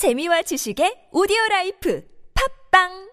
재미와 0.00 0.40
지식의 0.40 1.08
오디오 1.12 1.36
life 1.50 2.02
팟빵 2.70 3.10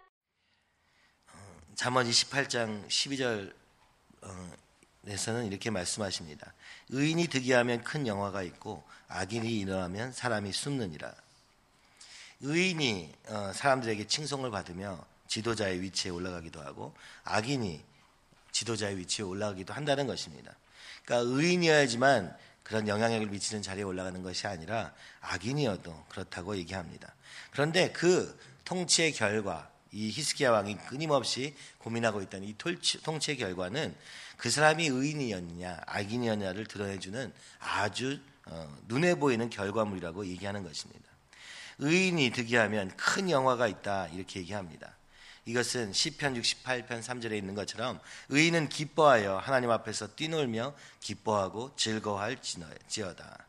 잠언 1.76 2.10
28장 2.10 2.88
12절 2.88 3.54
에서는 5.06 5.48
이렇게 5.48 5.70
말씀하십니다. 5.70 6.54
의인이 6.88 7.28
득의하면 7.28 7.84
큰 7.84 8.08
영화가 8.08 8.42
있고 8.44 8.86
악인이 9.10 9.60
일어나면 9.60 10.14
사람이 10.14 10.54
숨느니라. 10.54 11.14
의인이 12.40 13.14
어, 13.28 13.52
사람들에게 13.54 14.08
칭송을 14.08 14.50
받으며 14.50 15.04
지도자의 15.28 15.82
위치에 15.82 16.10
올라가기도 16.10 16.62
하고 16.62 16.94
악인이 17.26 17.84
지도자의 18.54 18.98
위치에 18.98 19.26
올라가기도 19.26 19.74
한다는 19.74 20.08
것입니다. 20.08 20.56
그러니까 21.04 21.36
의인이어야지만 21.36 22.34
그런 22.68 22.86
영향력을 22.90 23.28
미치는 23.28 23.62
자리에 23.62 23.84
올라가는 23.84 24.22
것이 24.22 24.46
아니라 24.46 24.94
악인이어도 25.22 26.04
그렇다고 26.10 26.58
얘기합니다. 26.58 27.16
그런데 27.52 27.94
그 27.94 28.38
통치의 28.66 29.14
결과 29.14 29.72
이 29.94 30.10
히스기야 30.10 30.52
왕이 30.52 30.76
끊임없이 30.80 31.56
고민하고 31.78 32.22
있던 32.24 32.44
이 32.44 32.58
통치의 32.58 33.38
결과는 33.38 33.96
그 34.36 34.50
사람이 34.50 34.86
의인이었느냐 34.86 35.80
악인이었느냐를 35.86 36.66
드러내주는 36.66 37.32
아주 37.60 38.20
어, 38.48 38.78
눈에 38.90 39.16
보이는 39.16 39.50
결과물이라고 39.50 40.26
얘기하는 40.26 40.64
것입니다. 40.64 41.06
의인이 41.78 42.32
득이하면 42.32 42.92
큰 42.98 43.30
영화가 43.30 43.70
있다 43.70 44.08
이렇게 44.08 44.42
얘기합니다. 44.42 44.94
이것은 45.48 45.94
시편 45.94 46.34
68편 46.36 47.02
3절에 47.02 47.38
있는 47.38 47.56
것처럼 47.56 48.02
의인은 48.28 48.68
기뻐하여 48.68 49.38
하나님 49.38 49.72
앞에서 49.72 50.08
뛰놀며 50.16 50.76
기뻐하고 51.00 51.74
즐거워할 51.78 52.38
지어다. 52.88 53.46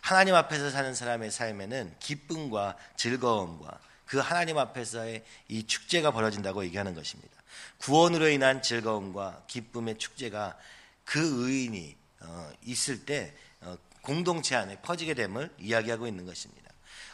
하나님 0.00 0.36
앞에서 0.36 0.70
사는 0.70 0.94
사람의 0.94 1.32
삶에는 1.32 1.96
기쁨과 1.98 2.76
즐거움과 2.96 3.80
그 4.04 4.18
하나님 4.18 4.56
앞에서의 4.56 5.24
이 5.48 5.66
축제가 5.66 6.12
벌어진다고 6.12 6.64
얘기하는 6.64 6.94
것입니다. 6.94 7.34
구원으로 7.78 8.28
인한 8.28 8.62
즐거움과 8.62 9.42
기쁨의 9.48 9.98
축제가 9.98 10.56
그 11.04 11.48
의인이 11.48 11.96
어, 12.20 12.52
있을 12.62 13.04
때 13.04 13.34
어, 13.62 13.76
공동체 14.00 14.54
안에 14.54 14.80
퍼지게 14.80 15.14
됨을 15.14 15.52
이야기하고 15.58 16.06
있는 16.06 16.24
것입니다. 16.24 16.65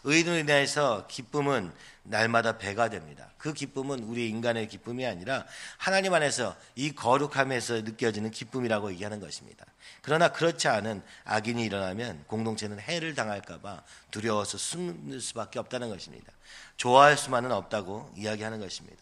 의인으로 0.04 0.38
인해서 0.38 1.06
기쁨은 1.06 1.72
날마다 2.04 2.58
배가 2.58 2.88
됩니다. 2.88 3.30
그 3.38 3.52
기쁨은 3.52 4.04
우리 4.04 4.28
인간의 4.28 4.68
기쁨이 4.68 5.06
아니라 5.06 5.46
하나님 5.78 6.14
안에서 6.14 6.56
이 6.74 6.92
거룩함에서 6.92 7.82
느껴지는 7.82 8.30
기쁨이라고 8.30 8.92
얘기하는 8.92 9.20
것입니다. 9.20 9.64
그러나 10.00 10.28
그렇지 10.28 10.68
않은 10.68 11.02
악인이 11.24 11.64
일어나면 11.64 12.24
공동체는 12.26 12.80
해를 12.80 13.14
당할까봐 13.14 13.82
두려워서 14.10 14.58
숨을 14.58 15.20
수밖에 15.20 15.58
없다는 15.58 15.88
것입니다. 15.90 16.32
좋아할 16.76 17.16
수만은 17.16 17.52
없다고 17.52 18.12
이야기하는 18.16 18.60
것입니다. 18.60 19.00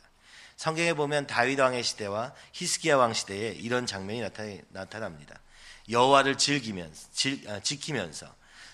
성경에 0.57 0.93
보면 0.93 1.27
다윗 1.27 1.59
왕의 1.59 1.83
시대와 1.83 2.35
히스기야 2.53 2.99
왕 2.99 3.15
시대에 3.15 3.53
이런 3.53 3.87
장면이 3.87 4.21
나타 4.69 4.99
납니다. 4.99 5.41
여호와를 5.89 6.37
즐기면서 6.37 7.09
아, 7.49 7.61
지키면서 7.61 8.27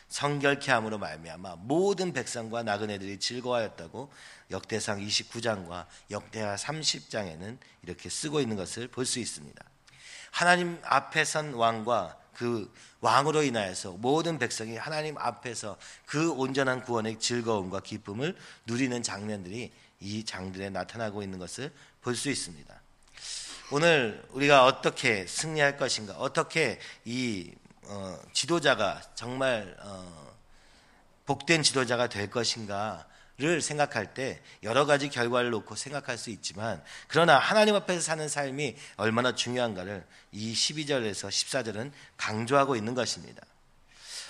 성결케 0.08 0.70
함으로 0.70 0.98
말미암아 0.98 1.56
모든 1.60 2.12
백성과 2.12 2.62
나그네들이 2.62 3.18
즐거워하였다고 3.18 4.10
역대상 4.50 5.00
29장과 5.00 5.86
역대하 6.10 6.54
30장에는 6.56 7.58
이렇게 7.82 8.08
쓰고 8.08 8.40
있는 8.40 8.56
것을 8.56 8.88
볼 8.88 9.04
수 9.04 9.18
있습니다. 9.18 9.64
하나님 10.30 10.78
앞에 10.84 11.24
선 11.24 11.54
왕과 11.54 12.16
그 12.34 12.70
왕으로 13.00 13.42
인하여서 13.42 13.92
모든 13.92 14.38
백성이 14.38 14.76
하나님 14.76 15.16
앞에서 15.16 15.78
그 16.04 16.30
온전한 16.32 16.82
구원의 16.82 17.18
즐거움과 17.18 17.80
기쁨을 17.80 18.36
누리는 18.66 19.02
장면들이 19.02 19.72
이 20.00 20.24
장들에 20.24 20.68
나타나고 20.70 21.22
있는 21.22 21.38
것을 21.38 21.72
볼 22.02 22.14
수 22.14 22.28
있습니다. 22.30 22.80
오늘 23.72 24.22
우리가 24.30 24.64
어떻게 24.66 25.26
승리할 25.26 25.76
것인가, 25.76 26.14
어떻게 26.18 26.78
이 27.04 27.52
어, 27.88 28.18
지도자가 28.32 29.00
정말 29.14 29.76
어, 29.80 30.34
복된 31.24 31.62
지도자가 31.62 32.08
될 32.08 32.30
것인가를 32.30 33.60
생각할 33.60 34.14
때 34.14 34.40
여러 34.62 34.86
가지 34.86 35.08
결과를 35.08 35.50
놓고 35.50 35.74
생각할 35.74 36.18
수 36.18 36.30
있지만 36.30 36.82
그러나 37.08 37.38
하나님 37.38 37.74
앞에서 37.74 38.00
사는 38.00 38.28
삶이 38.28 38.76
얼마나 38.96 39.34
중요한가를 39.34 40.04
이 40.32 40.52
12절에서 40.52 41.28
14절은 41.28 41.92
강조하고 42.16 42.76
있는 42.76 42.94
것입니다. 42.94 43.42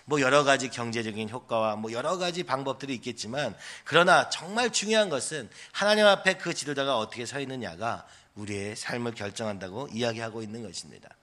뭐 0.04 0.20
여러 0.20 0.44
가지 0.44 0.68
경제적인 0.68 1.30
효과와 1.30 1.76
뭐 1.76 1.90
여러 1.92 2.16
가지 2.16 2.44
방법들이 2.44 2.94
있겠지만 2.94 3.56
그러나 3.84 4.28
정말 4.28 4.70
중요한 4.70 5.08
것은 5.08 5.50
하나님 5.72 6.06
앞에 6.06 6.34
그 6.34 6.54
지도자가 6.54 6.96
어떻게 6.96 7.26
서 7.26 7.40
있느냐가 7.40 8.06
우리의 8.36 8.76
삶을 8.76 9.14
결정한다고 9.14 9.88
이야기하고 9.92 10.42
있는 10.42 10.62
것입니다. 10.62 11.15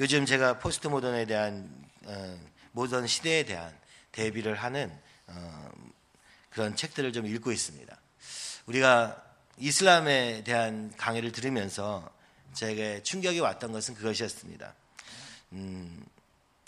요즘 0.00 0.24
제가 0.24 0.58
포스트 0.58 0.88
모던에 0.88 1.26
대한 1.26 1.70
어, 2.06 2.40
모던 2.72 3.06
시대에 3.06 3.44
대한 3.44 3.70
대비를 4.12 4.54
하는 4.54 4.90
어, 5.26 5.70
그런 6.48 6.74
책들을 6.74 7.12
좀 7.12 7.26
읽고 7.26 7.52
있습니다. 7.52 8.00
우리가 8.64 9.22
이슬람에 9.58 10.42
대한 10.44 10.90
강의를 10.96 11.32
들으면서 11.32 12.10
제게 12.54 13.02
충격이 13.02 13.40
왔던 13.40 13.72
것은 13.72 13.94
그것이었습니다. 13.94 14.74
음, 15.52 16.02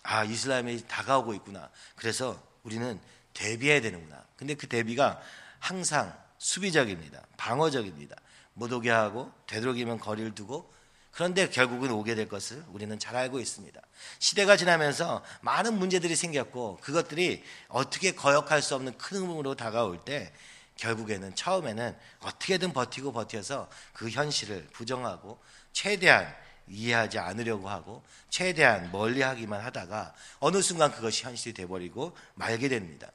아, 0.03 0.25
이슬람이 0.25 0.87
다가오고 0.87 1.33
있구나. 1.33 1.71
그래서 1.97 2.39
우리는 2.65 3.01
대비해야 3.33 3.81
되는구나. 3.81 4.27
근데 4.37 4.53
그 4.53 4.69
대비가 4.69 5.19
항상 5.59 6.15
수비적입니다. 6.37 7.25
방어적입니다. 7.39 8.15
못 8.53 8.71
오게 8.71 8.91
하고 8.91 9.33
되도록이면 9.47 10.01
거리를 10.01 10.35
두고 10.35 10.71
그런데 11.13 11.49
결국은 11.49 11.91
오게 11.91 12.15
될 12.15 12.29
것을 12.29 12.65
우리는 12.69 12.99
잘 12.99 13.15
알고 13.17 13.39
있습니다. 13.39 13.81
시대가 14.19 14.57
지나면서 14.57 15.23
많은 15.43 15.79
문제들이 15.79 16.17
생겼고 16.17 16.79
그것들이 16.81 17.45
어떻게 17.69 18.13
거역할 18.13 18.63
수 18.63 18.75
없는 18.75 18.97
큰 18.97 19.19
흐름으로 19.19 19.55
다가올 19.55 20.03
때 20.05 20.33
결국에는 20.77 21.35
처음에는 21.35 21.97
어떻게든 22.21 22.73
버티고 22.73 23.13
버텨서 23.13 23.69
그 23.93 24.09
현실을 24.09 24.67
부정하고 24.73 25.39
최대한 25.73 26.35
이해하지 26.67 27.19
않으려고 27.19 27.69
하고 27.69 28.03
최대한 28.31 28.91
멀리 28.91 29.21
하기만 29.21 29.61
하다가 29.61 30.15
어느 30.39 30.63
순간 30.63 30.91
그것이 30.91 31.25
현실이 31.25 31.53
돼버리고 31.53 32.17
말게 32.35 32.69
됩니다. 32.69 33.11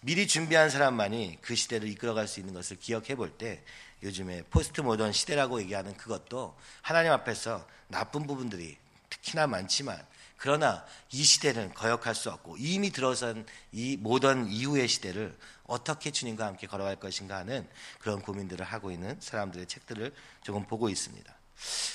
미리 0.00 0.26
준비한 0.26 0.68
사람만이 0.68 1.38
그 1.40 1.54
시대를 1.54 1.88
이끌어갈 1.88 2.28
수 2.28 2.40
있는 2.40 2.52
것을 2.52 2.78
기억해 2.78 3.14
볼 3.14 3.38
때 3.38 3.62
요즘에 4.02 4.42
포스트 4.50 4.80
모던 4.80 5.12
시대라고 5.12 5.60
얘기하는 5.62 5.96
그것도 5.96 6.56
하나님 6.80 7.12
앞에서 7.12 7.66
나쁜 7.88 8.26
부분들이 8.26 8.76
특히나 9.10 9.46
많지만 9.46 10.04
그러나 10.36 10.84
이 11.12 11.22
시대는 11.22 11.72
거역할 11.72 12.16
수 12.16 12.28
없고 12.30 12.56
이미 12.58 12.90
들어선 12.90 13.46
이 13.70 13.96
모던 13.96 14.48
이후의 14.48 14.88
시대를 14.88 15.38
어떻게 15.64 16.10
주님과 16.10 16.44
함께 16.46 16.66
걸어갈 16.66 16.96
것인가 16.96 17.36
하는 17.36 17.68
그런 18.00 18.20
고민들을 18.20 18.66
하고 18.66 18.90
있는 18.90 19.16
사람들의 19.20 19.66
책들을 19.66 20.12
조금 20.42 20.66
보고 20.66 20.88
있습니다. 20.88 21.32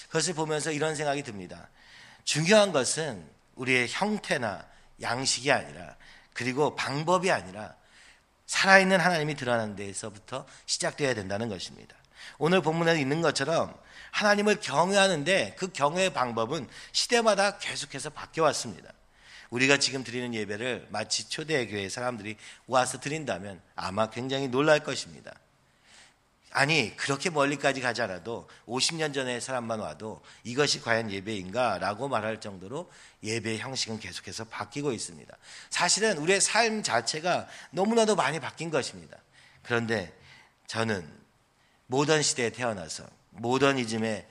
그것을 0.08 0.34
보면서 0.34 0.72
이런 0.72 0.96
생각이 0.96 1.24
듭니다. 1.24 1.68
중요한 2.24 2.72
것은 2.72 3.30
우리의 3.56 3.90
형태나 3.90 4.66
양식이 5.02 5.52
아니라 5.52 5.98
그리고 6.34 6.76
방법이 6.76 7.30
아니라 7.30 7.76
살아있는 8.48 9.00
하나님이 9.00 9.36
드러나는 9.36 9.76
데에서부터 9.76 10.46
시작되어야 10.66 11.14
된다는 11.14 11.50
것입니다. 11.50 11.96
오늘 12.40 12.62
본문에 12.62 13.00
있는 13.00 13.22
것처럼 13.22 13.74
하나님을 14.12 14.60
경외하는데 14.60 15.56
그 15.58 15.72
경외의 15.72 16.12
방법은 16.14 16.68
시대마다 16.92 17.60
계속해서 17.60 18.10
바뀌어왔습니다. 18.10 18.92
우리가 19.50 19.78
지금 19.78 20.04
드리는 20.04 20.34
예배를 20.34 20.88
마치 20.90 21.30
초대교회 21.30 21.88
사람들이 21.90 22.38
와서 22.66 23.00
드린다면 23.00 23.62
아마 23.76 24.10
굉장히 24.10 24.48
놀랄 24.48 24.80
것입니다. 24.80 25.34
아니, 26.58 26.98
그렇게 26.98 27.30
멀리까지 27.30 27.82
가지 27.82 28.02
않아도 28.02 28.50
50년 28.66 29.14
전의 29.14 29.42
사람만 29.42 29.80
와도 29.80 30.24
이것이 30.44 30.82
과연 30.82 31.12
예배인가? 31.12 31.78
라고 31.78 32.08
말할 32.08 32.42
정도로 32.42 32.92
예배의 33.22 33.60
형식은 33.60 34.00
계속해서 34.00 34.46
바뀌고 34.46 34.92
있습니다. 34.92 35.38
사실은 35.70 36.18
우리의 36.18 36.42
삶 36.42 36.82
자체가 36.82 37.48
너무나도 37.70 38.16
많이 38.16 38.40
바뀐 38.40 38.72
것입니다. 38.72 39.20
그런데 39.62 40.12
저는 40.66 41.08
모던 41.86 42.24
시대에 42.24 42.50
태어나서 42.50 43.06
모더니즘의 43.34 44.26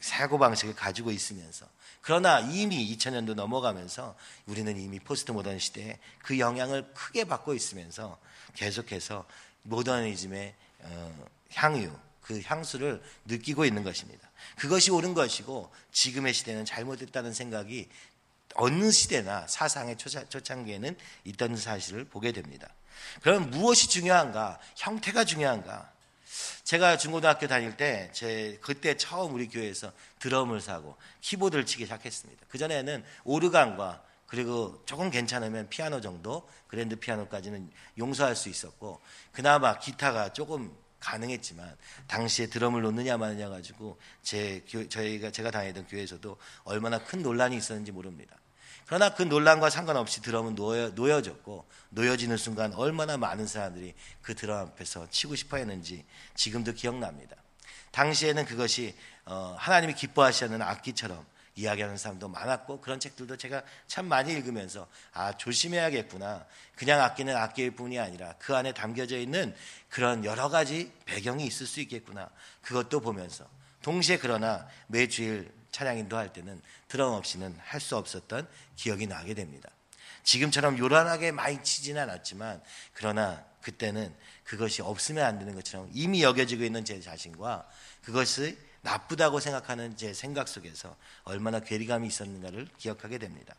사고방식을 0.00 0.74
가지고 0.74 1.12
있으면서 1.12 1.66
그러나 2.00 2.40
이미 2.40 2.92
2000년도 2.96 3.34
넘어가면서 3.34 4.16
우리는 4.46 4.76
이미 4.76 4.98
포스트 4.98 5.30
모던 5.30 5.60
시대에 5.60 6.00
그 6.18 6.40
영향을 6.40 6.92
크게 6.94 7.22
받고 7.22 7.54
있으면서 7.54 8.18
계속해서 8.54 9.24
모더니즘의 9.62 10.54
어, 10.80 11.34
향유, 11.54 11.90
그 12.22 12.40
향수를 12.44 13.02
느끼고 13.26 13.64
있는 13.64 13.82
것입니다. 13.82 14.28
그것이 14.56 14.90
옳은 14.90 15.14
것이고 15.14 15.70
지금의 15.92 16.34
시대는 16.34 16.64
잘못됐다는 16.64 17.32
생각이 17.32 17.88
어느 18.54 18.90
시대나 18.90 19.46
사상의 19.46 19.96
초창기에는 19.96 20.96
있던 21.24 21.56
사실을 21.56 22.04
보게 22.04 22.32
됩니다. 22.32 22.68
그럼 23.22 23.50
무엇이 23.50 23.88
중요한가? 23.88 24.58
형태가 24.76 25.24
중요한가? 25.24 25.92
제가 26.64 26.96
중고등학교 26.96 27.46
다닐 27.46 27.76
때, 27.76 28.10
제, 28.12 28.58
그때 28.60 28.96
처음 28.96 29.34
우리 29.34 29.48
교회에서 29.48 29.92
드럼을 30.18 30.60
사고 30.60 30.96
키보드를 31.20 31.66
치기 31.66 31.84
시작했습니다. 31.84 32.46
그전에는 32.48 33.04
오르간과 33.24 34.02
그리고 34.26 34.82
조금 34.86 35.10
괜찮으면 35.10 35.68
피아노 35.68 36.00
정도, 36.00 36.48
그랜드 36.66 36.96
피아노까지는 36.96 37.70
용서할 37.98 38.34
수 38.34 38.48
있었고, 38.48 39.00
그나마 39.32 39.78
기타가 39.78 40.32
조금 40.32 40.74
가능했지만, 41.04 41.76
당시에 42.06 42.46
드럼을 42.46 42.82
놓느냐 42.82 43.16
마느냐 43.16 43.48
가지고, 43.48 43.98
제, 44.22 44.64
교, 44.68 44.88
저희가, 44.88 45.30
제가 45.30 45.50
다니던 45.50 45.86
교회에서도 45.86 46.36
얼마나 46.64 46.98
큰 46.98 47.22
논란이 47.22 47.56
있었는지 47.56 47.92
모릅니다. 47.92 48.36
그러나 48.86 49.14
그 49.14 49.22
논란과 49.22 49.70
상관없이 49.70 50.20
드럼은 50.20 50.54
놓여, 50.54 50.90
놓여졌고 50.90 51.66
놓여지는 51.90 52.36
순간 52.36 52.74
얼마나 52.74 53.16
많은 53.16 53.46
사람들이 53.46 53.94
그 54.20 54.34
드럼 54.34 54.68
앞에서 54.68 55.08
치고 55.10 55.36
싶어 55.36 55.56
했는지 55.56 56.04
지금도 56.34 56.74
기억납니다. 56.74 57.36
당시에는 57.92 58.44
그것이 58.44 58.94
어, 59.24 59.56
하나님이 59.58 59.94
기뻐하시는 59.94 60.60
악기처럼 60.60 61.24
이야기하는 61.56 61.96
사람도 61.96 62.28
많았고 62.28 62.80
그런 62.80 62.98
책들도 62.98 63.36
제가 63.36 63.62
참 63.86 64.06
많이 64.06 64.32
읽으면서 64.32 64.88
아 65.12 65.36
조심해야겠구나 65.36 66.46
그냥 66.74 67.00
악기는 67.00 67.34
악기일 67.36 67.72
뿐이 67.72 67.98
아니라 67.98 68.34
그 68.38 68.56
안에 68.56 68.72
담겨져 68.72 69.18
있는 69.18 69.54
그런 69.88 70.24
여러 70.24 70.48
가지 70.48 70.92
배경이 71.04 71.46
있을 71.46 71.66
수 71.66 71.80
있겠구나 71.80 72.28
그것도 72.62 73.00
보면서 73.00 73.48
동시에 73.82 74.18
그러나 74.18 74.66
매주일 74.88 75.52
찬양 75.70 75.98
인도할 75.98 76.32
때는 76.32 76.60
드럼 76.88 77.12
없이는 77.14 77.56
할 77.60 77.80
수 77.80 77.96
없었던 77.96 78.48
기억이 78.76 79.06
나게 79.06 79.34
됩니다. 79.34 79.68
지금처럼 80.22 80.78
요란하게 80.78 81.32
많이 81.32 81.62
치지는 81.62 82.02
않았지만 82.02 82.62
그러나 82.94 83.44
그때는 83.60 84.14
그것이 84.44 84.82
없으면 84.82 85.24
안 85.24 85.38
되는 85.38 85.54
것처럼 85.54 85.90
이미 85.92 86.22
여겨지고 86.22 86.64
있는 86.64 86.84
제 86.84 87.00
자신과 87.00 87.68
그것을 88.02 88.56
나쁘다고 88.84 89.40
생각하는 89.40 89.96
제 89.96 90.12
생각 90.12 90.46
속에서 90.46 90.94
얼마나 91.24 91.58
괴리감이 91.60 92.06
있었는가를 92.06 92.68
기억하게 92.78 93.18
됩니다. 93.18 93.54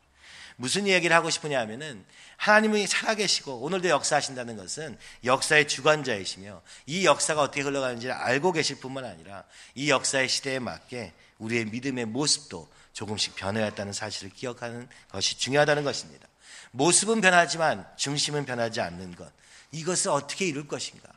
무슨 0.55 0.87
이야기를 0.87 1.13
하고 1.13 1.29
싶으냐 1.29 1.59
하면은 1.61 2.05
하나님이 2.37 2.87
살아계시고 2.87 3.59
오늘도 3.59 3.89
역사하신다는 3.89 4.55
것은 4.55 4.97
역사의 5.23 5.67
주관자이시며 5.67 6.61
이 6.85 7.05
역사가 7.05 7.41
어떻게 7.41 7.61
흘러가는지를 7.61 8.13
알고 8.13 8.53
계실 8.53 8.79
뿐만 8.79 9.03
아니라 9.03 9.43
이 9.73 9.89
역사의 9.89 10.29
시대에 10.29 10.59
맞게 10.59 11.13
우리의 11.39 11.65
믿음의 11.65 12.05
모습도 12.05 12.69
조금씩 12.93 13.35
변해왔다는 13.35 13.91
사실을 13.91 14.31
기억하는 14.31 14.87
것이 15.09 15.37
중요하다는 15.37 15.83
것입니다. 15.83 16.27
모습은 16.71 17.19
변하지만 17.19 17.85
중심은 17.97 18.45
변하지 18.45 18.79
않는 18.79 19.15
것. 19.15 19.29
이것을 19.71 20.11
어떻게 20.11 20.45
이룰 20.45 20.67
것인가? 20.67 21.09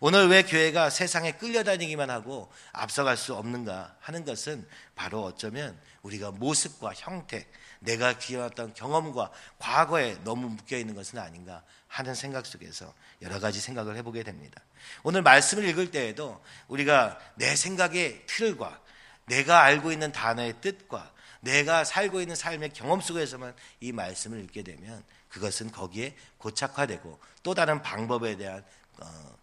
오늘 0.00 0.28
왜 0.28 0.42
교회가 0.42 0.90
세상에 0.90 1.32
끌려다니기만 1.32 2.10
하고 2.10 2.50
앞서갈 2.72 3.16
수 3.16 3.34
없는가 3.34 3.96
하는 4.00 4.24
것은 4.24 4.66
바로 4.94 5.22
어쩌면 5.24 5.78
우리가 6.02 6.30
모습과 6.30 6.92
형태, 6.94 7.46
내가 7.80 8.18
기어왔던 8.18 8.74
경험과 8.74 9.30
과거에 9.58 10.18
너무 10.24 10.48
묶여 10.48 10.76
있는 10.76 10.94
것은 10.94 11.18
아닌가 11.18 11.62
하는 11.88 12.14
생각 12.14 12.46
속에서 12.46 12.92
여러 13.22 13.38
가지 13.40 13.60
생각을 13.60 13.96
해보게 13.96 14.22
됩니다. 14.22 14.60
오늘 15.02 15.22
말씀을 15.22 15.64
읽을 15.68 15.90
때에도 15.90 16.42
우리가 16.68 17.18
내 17.36 17.56
생각의 17.56 18.26
틀과 18.26 18.80
내가 19.26 19.62
알고 19.62 19.92
있는 19.92 20.12
단어의 20.12 20.60
뜻과 20.60 21.12
내가 21.40 21.84
살고 21.84 22.20
있는 22.20 22.34
삶의 22.34 22.70
경험 22.70 23.00
속에서만 23.00 23.54
이 23.80 23.92
말씀을 23.92 24.40
읽게 24.44 24.62
되면 24.62 25.02
그것은 25.28 25.70
거기에 25.70 26.16
고착화되고 26.38 27.20
또 27.42 27.54
다른 27.54 27.82
방법에 27.82 28.36
대한 28.36 28.64
어, 29.00 29.36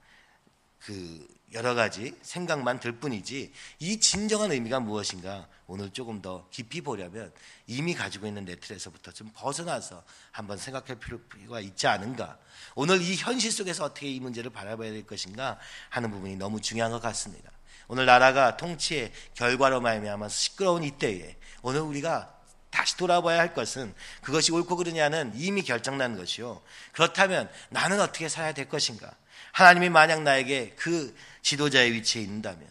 그 0.86 1.26
여러 1.54 1.76
가지 1.76 2.14
생각만 2.22 2.80
들 2.80 2.94
뿐이지 2.94 3.54
이 3.80 4.00
진정한 4.00 4.52
의미가 4.52 4.80
무엇인가 4.80 5.48
오늘 5.66 5.92
조금 5.92 6.22
더 6.22 6.48
깊이 6.50 6.82
보려면 6.82 7.32
이미 7.68 7.94
가지고 7.94 8.28
있는 8.28 8.44
네틀에서부터 8.44 9.12
좀 9.12 9.30
벗어나서 9.34 10.04
한번 10.32 10.58
생각할 10.58 10.98
필요가 10.98 11.62
있지 11.62 11.88
않은가 11.88 12.38
오늘 12.76 13.02
이 13.02 13.16
현실 13.16 13.52
속에서 13.52 13.86
어떻게 13.86 14.08
이 14.08 14.20
문제를 14.20 14.52
바라봐야 14.52 14.92
될 14.92 15.06
것인가 15.06 15.58
하는 15.90 16.12
부분이 16.12 16.36
너무 16.36 16.60
중요한 16.60 16.92
것 16.92 17.02
같습니다. 17.02 17.52
오늘 17.88 18.06
나라가 18.06 18.58
통치의 18.58 19.12
결과로 19.36 19.80
말미암아서 19.80 20.36
시끄러운 20.36 20.84
이때에 20.84 21.38
오늘 21.62 21.82
우리가 21.82 22.34
다시 22.72 22.98
돌아봐야 22.98 23.40
할 23.40 23.54
것은 23.54 23.94
그것이 24.22 24.52
옳고 24.52 24.76
그르냐는 24.76 25.32
이미 25.36 25.62
결정난 25.62 26.18
것이요. 26.18 26.62
그렇다면 26.92 27.50
나는 27.70 28.02
어떻게 28.02 28.28
살아야 28.28 28.54
될 28.54 28.68
것인가? 28.68 29.16
하나님이 29.52 29.90
만약 29.90 30.24
나에게 30.24 30.74
그 30.78 31.16
지도자의 31.42 31.92
위치에 31.94 32.22
있는다면 32.22 32.68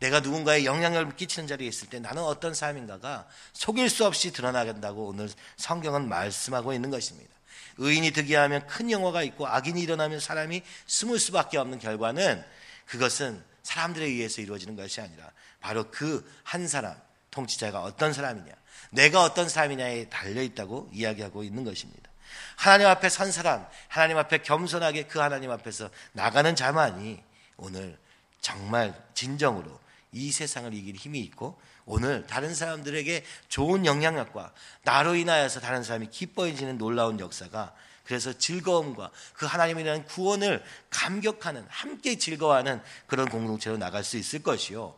내가 0.00 0.20
누군가의 0.20 0.66
영향력을 0.66 1.16
끼치는 1.16 1.46
자리에 1.46 1.68
있을 1.68 1.88
때 1.88 2.00
나는 2.00 2.22
어떤 2.22 2.54
삶인가가 2.54 3.26
속일 3.52 3.88
수 3.88 4.04
없이 4.04 4.32
드러나간다고 4.32 5.06
오늘 5.06 5.30
성경은 5.56 6.08
말씀하고 6.08 6.72
있는 6.72 6.90
것입니다. 6.90 7.32
의인이 7.78 8.10
득이하면 8.12 8.66
큰 8.66 8.90
영화가 8.90 9.22
있고 9.22 9.46
악인이 9.46 9.80
일어나면 9.80 10.20
사람이 10.20 10.62
숨을 10.86 11.18
수밖에 11.18 11.58
없는 11.58 11.78
결과는 11.78 12.44
그것은 12.86 13.42
사람들에 13.62 14.04
의해서 14.04 14.42
이루어지는 14.42 14.76
것이 14.76 15.00
아니라 15.00 15.30
바로 15.60 15.90
그 15.90 16.24
한 16.42 16.68
사람, 16.68 16.94
통치자가 17.30 17.82
어떤 17.82 18.12
사람이냐, 18.12 18.52
내가 18.90 19.24
어떤 19.24 19.48
사람이냐에 19.48 20.08
달려 20.08 20.42
있다고 20.42 20.90
이야기하고 20.92 21.42
있는 21.42 21.64
것입니다. 21.64 22.10
하나님 22.56 22.86
앞에 22.86 23.08
선 23.08 23.32
사람, 23.32 23.66
하나님 23.88 24.18
앞에 24.18 24.38
겸손하게 24.38 25.04
그 25.04 25.18
하나님 25.18 25.50
앞에서 25.50 25.90
나가는 26.12 26.54
자만이 26.54 27.22
오늘 27.56 27.98
정말 28.40 28.94
진정으로 29.14 29.80
이 30.12 30.30
세상을 30.30 30.72
이길 30.74 30.94
힘이 30.94 31.20
있고 31.20 31.60
오늘 31.86 32.26
다른 32.26 32.54
사람들에게 32.54 33.24
좋은 33.48 33.84
영향력과 33.84 34.52
나로 34.82 35.14
인하여서 35.14 35.60
다른 35.60 35.82
사람이 35.82 36.08
기뻐해지는 36.10 36.78
놀라운 36.78 37.20
역사가 37.20 37.74
그래서 38.04 38.32
즐거움과 38.32 39.10
그 39.32 39.46
하나님이라는 39.46 40.04
구원을 40.04 40.62
감격하는 40.90 41.66
함께 41.68 42.18
즐거워하는 42.18 42.82
그런 43.06 43.28
공동체로 43.28 43.78
나갈 43.78 44.04
수 44.04 44.18
있을 44.18 44.42
것이요. 44.42 44.94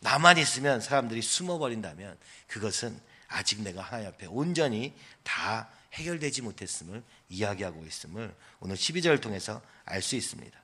나만 0.00 0.36
있으면 0.38 0.80
사람들이 0.80 1.22
숨어버린다면 1.22 2.18
그것은 2.48 2.98
아직 3.28 3.62
내가 3.62 3.80
하나님 3.80 4.08
앞에 4.08 4.26
온전히 4.26 4.94
다 5.22 5.68
해결되지 5.92 6.42
못했음을 6.42 7.02
이야기하고 7.28 7.84
있음을 7.84 8.34
오늘 8.60 8.76
12절을 8.76 9.20
통해서 9.20 9.62
알 9.84 10.02
수 10.02 10.16
있습니다. 10.16 10.62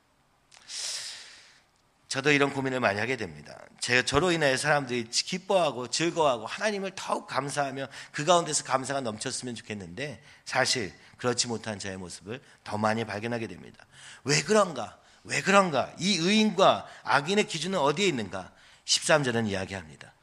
저도 2.09 2.33
이런 2.33 2.55
고민을 2.55 2.81
많이 2.81 2.99
하게 2.99 3.17
됩니다. 3.17 3.59
제, 3.81 4.02
저로 4.02 4.33
인해 4.33 4.57
사람들이 4.57 5.09
기뻐하고 5.11 5.88
즐거워하고 5.88 6.47
하나님을 6.47 6.93
더욱 6.95 7.26
감사하며 7.26 7.87
그 8.12 8.25
가운데서 8.25 8.64
감사가 8.64 9.02
넘쳤으면 9.02 9.55
좋겠는데 9.55 10.23
사실 10.47 10.93
그렇지 11.19 11.49
못한 11.49 11.79
저의 11.79 11.99
모습을 11.99 12.41
더 12.64 12.79
많이 12.79 13.05
발견하게 13.05 13.47
됩니다. 13.47 13.85
왜 14.25 14.43
그런가? 14.43 14.99
왜 15.25 15.43
그런가? 15.43 15.93
이 15.99 16.17
의인과 16.17 16.87
악인의 17.02 17.47
기준은 17.47 17.79
어디에 17.79 18.07
있는가? 18.07 18.52
13절은 18.87 19.47
이야기합니다. 19.49 20.14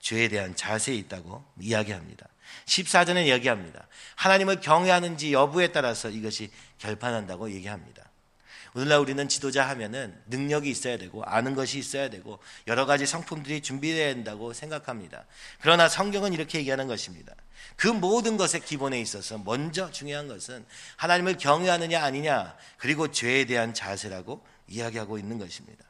죄에 0.00 0.28
대한 0.28 0.54
자세에 0.54 0.94
있다고 0.94 1.42
이야기합니다. 1.58 2.28
14절은 2.66 3.26
이야기합니다. 3.26 3.86
하나님을 4.16 4.60
경외하는지 4.60 5.32
여부에 5.32 5.68
따라서 5.68 6.08
이것이 6.08 6.50
결판한다고 6.78 7.50
얘기합니다. 7.52 8.10
오늘날 8.74 9.00
우리는 9.00 9.28
지도자 9.28 9.68
하면은 9.70 10.16
능력이 10.26 10.70
있어야 10.70 10.96
되고 10.96 11.24
아는 11.24 11.54
것이 11.54 11.78
있어야 11.78 12.08
되고 12.08 12.38
여러 12.68 12.86
가지 12.86 13.04
성품들이 13.04 13.62
준비되어야 13.62 14.14
된다고 14.14 14.52
생각합니다. 14.52 15.26
그러나 15.60 15.88
성경은 15.88 16.32
이렇게 16.32 16.58
얘기하는 16.58 16.86
것입니다. 16.86 17.34
그 17.76 17.88
모든 17.88 18.36
것의 18.36 18.60
기본에 18.64 19.00
있어서 19.00 19.38
먼저 19.38 19.90
중요한 19.90 20.28
것은 20.28 20.64
하나님을 20.96 21.36
경외하느냐 21.36 22.02
아니냐 22.02 22.56
그리고 22.78 23.10
죄에 23.10 23.44
대한 23.46 23.74
자세라고 23.74 24.46
이야기하고 24.68 25.18
있는 25.18 25.38
것입니다. 25.38 25.84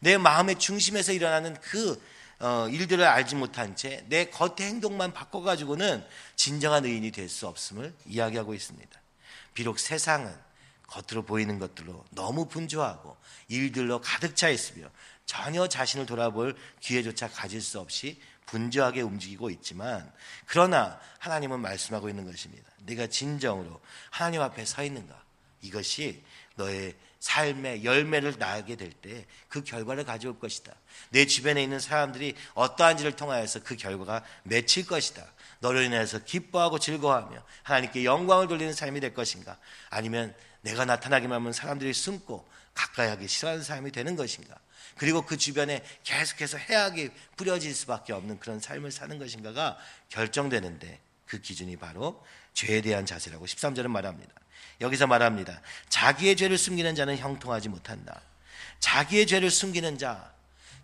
내 0.00 0.18
마음의 0.18 0.58
중심에서 0.58 1.12
일어나는 1.12 1.56
그 1.60 2.00
어, 2.40 2.68
일들을 2.68 3.04
알지 3.04 3.34
못한 3.34 3.74
채 3.74 4.04
내 4.08 4.26
겉의 4.26 4.68
행동만 4.68 5.12
바꿔가지고는 5.12 6.04
진정한 6.36 6.84
의인이 6.84 7.10
될 7.10 7.28
수 7.28 7.46
없음을 7.46 7.94
이야기하고 8.06 8.54
있습니다. 8.54 9.00
비록 9.54 9.78
세상은 9.78 10.34
겉으로 10.86 11.24
보이는 11.24 11.58
것들로 11.58 12.04
너무 12.10 12.46
분주하고 12.48 13.16
일들로 13.48 14.00
가득 14.00 14.36
차 14.36 14.48
있으며 14.48 14.88
전혀 15.26 15.66
자신을 15.68 16.06
돌아볼 16.06 16.56
기회조차 16.80 17.28
가질 17.28 17.60
수 17.60 17.78
없이 17.80 18.20
분주하게 18.46 19.02
움직이고 19.02 19.50
있지만 19.50 20.10
그러나 20.46 20.98
하나님은 21.18 21.60
말씀하고 21.60 22.08
있는 22.08 22.24
것입니다. 22.24 22.70
네가 22.84 23.08
진정으로 23.08 23.80
하나님 24.10 24.40
앞에 24.40 24.64
서 24.64 24.82
있는가? 24.82 25.22
이것이 25.60 26.22
너의 26.54 26.94
삶의 27.20 27.84
열매를 27.84 28.34
낳게 28.38 28.76
될 28.76 28.92
때 29.02 29.26
그 29.48 29.64
결과를 29.64 30.04
가져올 30.04 30.38
것이다. 30.38 30.74
내 31.10 31.26
주변에 31.26 31.62
있는 31.62 31.80
사람들이 31.80 32.34
어떠한지를 32.54 33.16
통하여서 33.16 33.62
그 33.64 33.76
결과가 33.76 34.24
맺힐 34.44 34.86
것이다. 34.86 35.24
너를 35.60 35.84
인해서 35.84 36.18
기뻐하고 36.18 36.78
즐거워하며 36.78 37.42
하나님께 37.62 38.04
영광을 38.04 38.46
돌리는 38.46 38.72
삶이 38.72 39.00
될 39.00 39.14
것인가? 39.14 39.58
아니면 39.90 40.34
내가 40.60 40.84
나타나기만 40.84 41.40
하면 41.40 41.52
사람들이 41.52 41.92
숨고 41.92 42.46
가까이 42.74 43.08
하기 43.08 43.26
싫어하는 43.26 43.62
사람이 43.62 43.90
되는 43.90 44.14
것인가? 44.16 44.54
그리고 44.96 45.22
그 45.22 45.36
주변에 45.36 45.82
계속해서 46.04 46.58
해악이 46.58 47.10
뿌려질 47.36 47.74
수밖에 47.74 48.12
없는 48.12 48.38
그런 48.40 48.60
삶을 48.60 48.92
사는 48.92 49.18
것인가가 49.18 49.78
결정되는데 50.08 51.00
그 51.26 51.40
기준이 51.40 51.76
바로 51.76 52.24
죄에 52.54 52.80
대한 52.80 53.06
자세라고 53.06 53.46
13절은 53.46 53.88
말합니다. 53.88 54.32
여기서 54.80 55.06
말합니다. 55.06 55.60
자기의 55.88 56.36
죄를 56.36 56.58
숨기는 56.58 56.94
자는 56.94 57.16
형통하지 57.16 57.68
못한다. 57.68 58.20
자기의 58.80 59.26
죄를 59.26 59.50
숨기는 59.50 59.98
자, 59.98 60.32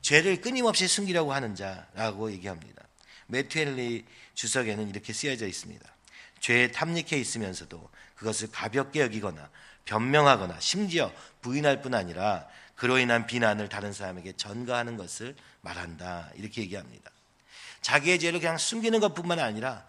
죄를 0.03 0.41
끊임없이 0.41 0.89
숨기려고 0.89 1.33
하는 1.33 1.55
자라고 1.55 2.31
얘기합니다. 2.33 2.83
매튜엘리 3.27 4.05
주석에는 4.35 4.91
이렇게 4.91 5.13
쓰여져 5.13 5.47
있습니다. 5.47 5.85
죄에 6.41 6.73
탐닉해 6.73 7.17
있으면서도 7.17 7.89
그것을 8.17 8.51
가볍게 8.51 9.01
여기거나 9.01 9.49
변명하거나 9.87 10.61
심지어 10.61 11.13
부인할 11.41 11.81
뿐 11.81 11.95
아니라 11.95 12.47
그로 12.75 12.99
인한 12.99 13.27
비난을 13.27 13.69
다른 13.69 13.93
사람에게 13.93 14.33
전가하는 14.33 14.97
것을 14.97 15.37
말한다. 15.61 16.31
이렇게 16.35 16.63
얘기합니다. 16.63 17.11
자기의 17.81 18.19
죄를 18.19 18.41
그냥 18.41 18.59
숨기는 18.59 18.99
것뿐만 19.01 19.39
아니라 19.39 19.87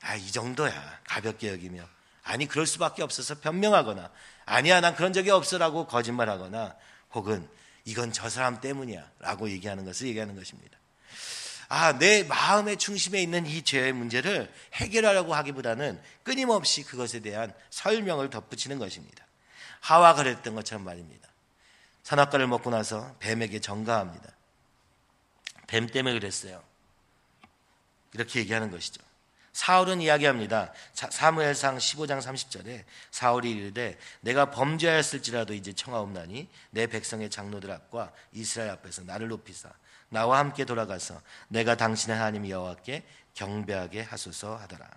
아, 0.00 0.14
이 0.14 0.30
정도야. 0.30 1.00
가볍게 1.04 1.50
여기며 1.50 1.88
아니 2.28 2.46
그럴 2.46 2.66
수밖에 2.66 3.02
없어서 3.02 3.40
변명하거나 3.40 4.10
아니야 4.44 4.82
난 4.82 4.94
그런 4.94 5.14
적이 5.14 5.30
없어라고 5.30 5.86
거짓말하거나 5.86 6.76
혹은 7.12 7.48
이건 7.86 8.12
저 8.12 8.28
사람 8.28 8.60
때문이야라고 8.60 9.48
얘기하는 9.48 9.86
것을 9.86 10.08
얘기하는 10.08 10.36
것입니다. 10.36 10.78
아, 11.70 11.98
내 11.98 12.24
마음의 12.24 12.76
중심에 12.76 13.22
있는 13.22 13.46
이 13.46 13.62
죄의 13.62 13.94
문제를 13.94 14.52
해결하려고 14.74 15.34
하기보다는 15.34 16.00
끊임없이 16.22 16.82
그것에 16.82 17.20
대한 17.20 17.54
설명을 17.70 18.28
덧붙이는 18.28 18.78
것입니다. 18.78 19.26
하와 19.80 20.14
그랬던 20.14 20.54
것처럼 20.54 20.84
말입니다. 20.84 21.28
선악과를 22.02 22.46
먹고 22.46 22.68
나서 22.68 23.16
뱀에게 23.20 23.60
전가합니다. 23.60 24.30
뱀 25.66 25.86
때문에 25.86 26.18
그랬어요. 26.18 26.62
이렇게 28.12 28.40
얘기하는 28.40 28.70
것이죠. 28.70 29.07
사울은 29.52 30.00
이야기합니다. 30.00 30.72
사무엘상 30.94 31.78
15장 31.78 32.20
30절에 32.20 32.84
사울이 33.10 33.50
이르되 33.50 33.98
내가 34.20 34.50
범죄하였을지라도 34.50 35.54
이제 35.54 35.72
청하옵나니 35.72 36.48
내 36.70 36.86
백성의 36.86 37.30
장로들 37.30 37.70
앞과 37.70 38.12
이스라엘 38.32 38.70
앞에서 38.70 39.02
나를 39.02 39.28
높이사 39.28 39.68
나와 40.10 40.38
함께 40.38 40.64
돌아가서 40.64 41.20
내가 41.48 41.76
당신의 41.76 42.16
하나님 42.16 42.48
여호와께 42.48 43.02
경배하게 43.34 44.02
하소서 44.02 44.56
하더라. 44.56 44.88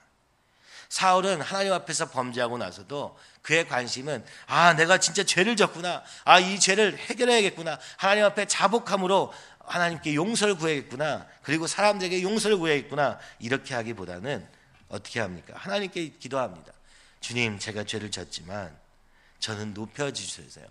사울은 0.89 1.39
하나님 1.39 1.71
앞에서 1.71 2.09
범죄하고 2.09 2.57
나서도 2.57 3.17
그의 3.43 3.65
관심은 3.65 4.25
아 4.47 4.73
내가 4.73 4.97
진짜 4.97 5.23
죄를 5.23 5.55
졌구나 5.55 6.03
아 6.25 6.41
이 6.41 6.59
죄를 6.59 6.97
해결해야겠구나 6.97 7.79
하나님 7.95 8.25
앞에 8.25 8.45
자복함으로 8.45 9.31
하나님께 9.65 10.15
용서를 10.15 10.55
구해야겠구나. 10.55 11.27
그리고 11.43 11.67
사람들에게 11.67 12.21
용서를 12.23 12.57
구해야겠구나. 12.57 13.19
이렇게 13.39 13.73
하기보다는 13.73 14.47
어떻게 14.89 15.19
합니까? 15.19 15.53
하나님께 15.57 16.09
기도합니다. 16.19 16.73
주님, 17.19 17.59
제가 17.59 17.83
죄를 17.83 18.11
졌지만 18.11 18.75
저는 19.39 19.73
높여주세요. 19.73 20.65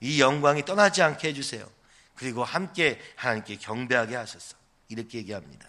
이 0.00 0.20
영광이 0.20 0.64
떠나지 0.64 1.02
않게 1.02 1.28
해주세요. 1.28 1.68
그리고 2.14 2.44
함께 2.44 3.00
하나님께 3.16 3.56
경배하게 3.56 4.16
하소서. 4.16 4.56
이렇게 4.88 5.18
얘기합니다. 5.18 5.66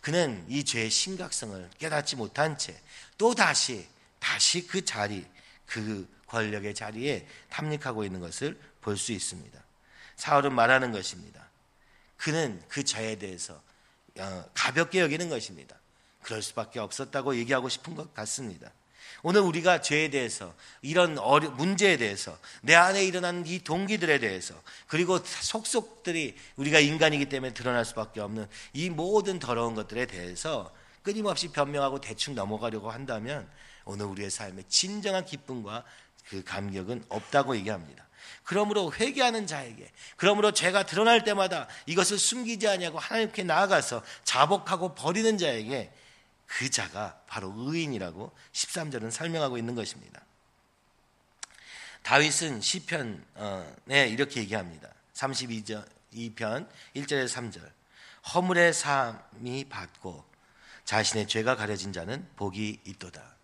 그는 0.00 0.44
이 0.48 0.64
죄의 0.64 0.90
심각성을 0.90 1.70
깨닫지 1.78 2.16
못한 2.16 2.56
채 2.58 2.78
또 3.18 3.34
다시 3.34 3.86
다시 4.20 4.66
그 4.66 4.84
자리, 4.84 5.26
그 5.66 6.08
권력의 6.28 6.74
자리에 6.74 7.26
탐닉하고 7.50 8.04
있는 8.04 8.20
것을 8.20 8.58
볼 8.80 8.96
수 8.96 9.12
있습니다. 9.12 9.62
사울은 10.16 10.54
말하는 10.54 10.92
것입니다. 10.92 11.47
그는 12.18 12.62
그 12.68 12.84
죄에 12.84 13.16
대해서 13.16 13.60
어, 14.18 14.44
가볍게 14.52 15.00
여기는 15.00 15.28
것입니다. 15.30 15.76
그럴 16.22 16.42
수밖에 16.42 16.80
없었다고 16.80 17.36
얘기하고 17.36 17.68
싶은 17.70 17.94
것 17.94 18.12
같습니다. 18.12 18.70
오늘 19.22 19.40
우리가 19.40 19.80
죄에 19.80 20.10
대해서 20.10 20.54
이런 20.82 21.18
어려, 21.18 21.50
문제에 21.50 21.96
대해서 21.96 22.38
내 22.60 22.74
안에 22.74 23.04
일어난 23.04 23.44
이 23.46 23.58
동기들에 23.60 24.18
대해서 24.18 24.54
그리고 24.86 25.18
속속들이 25.18 26.36
우리가 26.56 26.78
인간이기 26.80 27.26
때문에 27.26 27.54
드러날 27.54 27.84
수밖에 27.84 28.20
없는 28.20 28.46
이 28.74 28.90
모든 28.90 29.38
더러운 29.38 29.74
것들에 29.74 30.06
대해서 30.06 30.72
끊임없이 31.02 31.48
변명하고 31.48 32.00
대충 32.00 32.34
넘어가려고 32.34 32.90
한다면 32.90 33.48
오늘 33.84 34.06
우리의 34.06 34.30
삶에 34.30 34.62
진정한 34.68 35.24
기쁨과 35.24 35.84
그 36.28 36.44
감격은 36.44 37.06
없다고 37.08 37.56
얘기합니다. 37.56 38.07
그러므로 38.44 38.92
회개하는 38.92 39.46
자에게 39.46 39.90
그러므로 40.16 40.52
죄가 40.52 40.86
드러날 40.86 41.24
때마다 41.24 41.68
이것을 41.86 42.18
숨기지 42.18 42.68
아니하고 42.68 42.98
하나님께 42.98 43.44
나아가서 43.44 44.02
자복하고 44.24 44.94
버리는 44.94 45.38
자에게 45.38 45.92
그 46.46 46.70
자가 46.70 47.20
바로 47.26 47.52
의인이라고 47.56 48.32
13절은 48.52 49.10
설명하고 49.10 49.58
있는 49.58 49.74
것입니다. 49.74 50.22
다윗은 52.02 52.60
시편에 52.60 54.08
이렇게 54.08 54.40
얘기합니다. 54.40 54.88
32편 55.14 55.86
1절에서 56.96 57.28
3절 57.28 57.70
허물의 58.34 58.72
삶이 58.72 59.66
받고 59.68 60.24
자신의 60.84 61.28
죄가 61.28 61.56
가려진 61.56 61.92
자는 61.92 62.26
복이 62.36 62.80
있도다. 62.84 63.37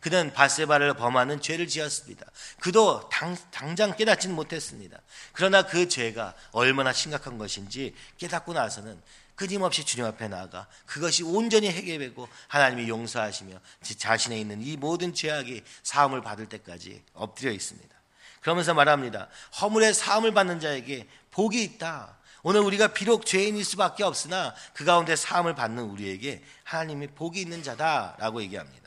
그는 0.00 0.32
바세바를 0.32 0.94
범하는 0.94 1.40
죄를 1.40 1.68
지었습니다. 1.68 2.26
그도 2.60 3.08
당, 3.08 3.36
당장 3.50 3.96
깨닫지는 3.96 4.34
못했습니다. 4.34 4.98
그러나 5.32 5.62
그 5.62 5.88
죄가 5.88 6.34
얼마나 6.50 6.92
심각한 6.92 7.38
것인지 7.38 7.94
깨닫고 8.18 8.52
나서는 8.52 9.00
끊임없이 9.34 9.84
주님 9.84 10.04
앞에 10.04 10.28
나아가 10.28 10.66
그것이 10.86 11.22
온전히 11.22 11.68
해결되고 11.68 12.28
하나님이 12.48 12.88
용서하시며 12.88 13.58
자신에 13.98 14.38
있는 14.38 14.62
이 14.62 14.76
모든 14.76 15.14
죄악이 15.14 15.62
사함을 15.82 16.20
받을 16.22 16.48
때까지 16.48 17.02
엎드려 17.14 17.50
있습니다. 17.50 17.94
그러면서 18.40 18.74
말합니다. 18.74 19.28
허물의 19.60 19.94
사함을 19.94 20.34
받는 20.34 20.60
자에게 20.60 21.06
복이 21.30 21.62
있다. 21.62 22.18
오늘 22.42 22.60
우리가 22.60 22.88
비록 22.88 23.24
죄인일 23.24 23.64
수밖에 23.64 24.02
없으나 24.02 24.54
그 24.74 24.84
가운데 24.84 25.14
사함을 25.14 25.54
받는 25.54 25.84
우리에게 25.84 26.42
하나님이 26.64 27.08
복이 27.08 27.40
있는 27.40 27.62
자다라고 27.62 28.42
얘기합니다. 28.42 28.81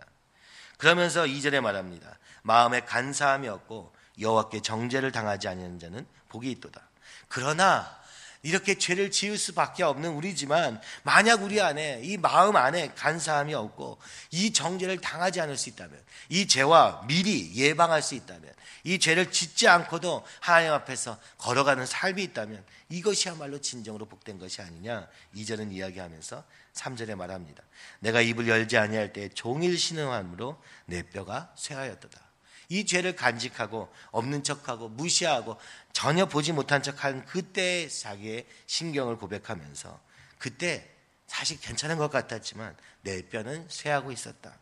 그러면서 0.78 1.24
2절에 1.24 1.62
말합니다. 1.62 2.18
마음에 2.44 2.82
간사함이 2.82 3.48
없고 3.48 3.94
여호와께 4.20 4.62
정죄를 4.62 5.12
당하지 5.12 5.48
아니하는 5.48 5.80
자는 5.80 6.06
복이 6.30 6.50
있도다. 6.52 6.82
그러나 7.28 7.98
이렇게 8.46 8.76
죄를 8.76 9.10
지을 9.10 9.40
수밖에 9.40 9.82
없는 9.82 10.12
우리지만 10.12 10.80
만약 11.02 11.42
우리 11.42 11.60
안에 11.60 12.02
이 12.04 12.16
마음 12.16 12.56
안에 12.56 12.90
간사함이 12.94 13.56
없고 13.56 13.98
이 14.30 14.54
정죄를 14.54 15.02
당하지 15.02 15.42
않을 15.42 15.58
수 15.58 15.70
있다면 15.70 16.00
이 16.30 16.48
죄와 16.48 17.06
미리 17.08 17.56
예방할 17.56 18.04
수 18.04 18.14
있다면 18.14 18.54
이 18.84 19.00
죄를 19.00 19.32
짓지 19.32 19.68
않고도 19.68 20.24
하나님 20.42 20.74
앞에서 20.74 21.20
걸어가는 21.40 21.88
삶이 21.88 22.22
있다면 22.22 22.64
이것이야말로 22.90 23.60
진정으로 23.62 24.06
복된 24.06 24.38
것이 24.38 24.62
아니냐 24.62 25.08
이절은 25.34 25.72
이야기하면서 25.72 26.44
3절에 26.76 27.16
말합니다. 27.16 27.64
내가 28.00 28.22
입을 28.22 28.48
열지 28.48 28.78
아니할 28.78 29.12
때 29.12 29.28
종일 29.30 29.76
신음함으로 29.76 30.62
내 30.86 31.02
뼈가 31.02 31.52
쇠하였도다. 31.56 32.25
이 32.70 32.86
죄를 32.86 33.16
간직하고 33.16 33.92
없는 34.12 34.44
척하고 34.44 34.90
무시하고 34.90 35.58
전혀 35.94 36.26
보지 36.26 36.52
못한 36.52 36.82
척한 36.82 37.26
그때 37.26 37.88
자기의 37.88 38.46
신경을 38.68 39.18
고백하면서 39.18 40.00
그때 40.38 40.90
사실 41.28 41.60
괜찮은 41.60 41.98
것 41.98 42.10
같았지만 42.10 42.76
내 43.02 43.22
뼈는 43.28 43.68
쇠하고 43.70 44.12
있었다. 44.12 44.58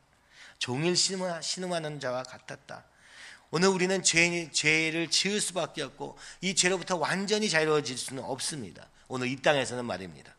종일 0.59 0.95
신음하는 0.95 1.99
자와 1.99 2.23
같았다. 2.23 2.85
오늘 3.51 3.69
우리는 3.69 4.01
죄, 4.01 4.49
죄를 4.51 5.09
지을 5.09 5.39
수밖에 5.39 5.83
없고 5.83 6.17
이 6.41 6.55
죄로부터 6.55 6.95
완전히 6.95 7.49
자유로워질 7.49 7.97
수는 7.97 8.23
없습니다. 8.23 8.89
오늘 9.07 9.27
이 9.27 9.35
땅에서는 9.35 9.85
말입니다. 9.85 10.33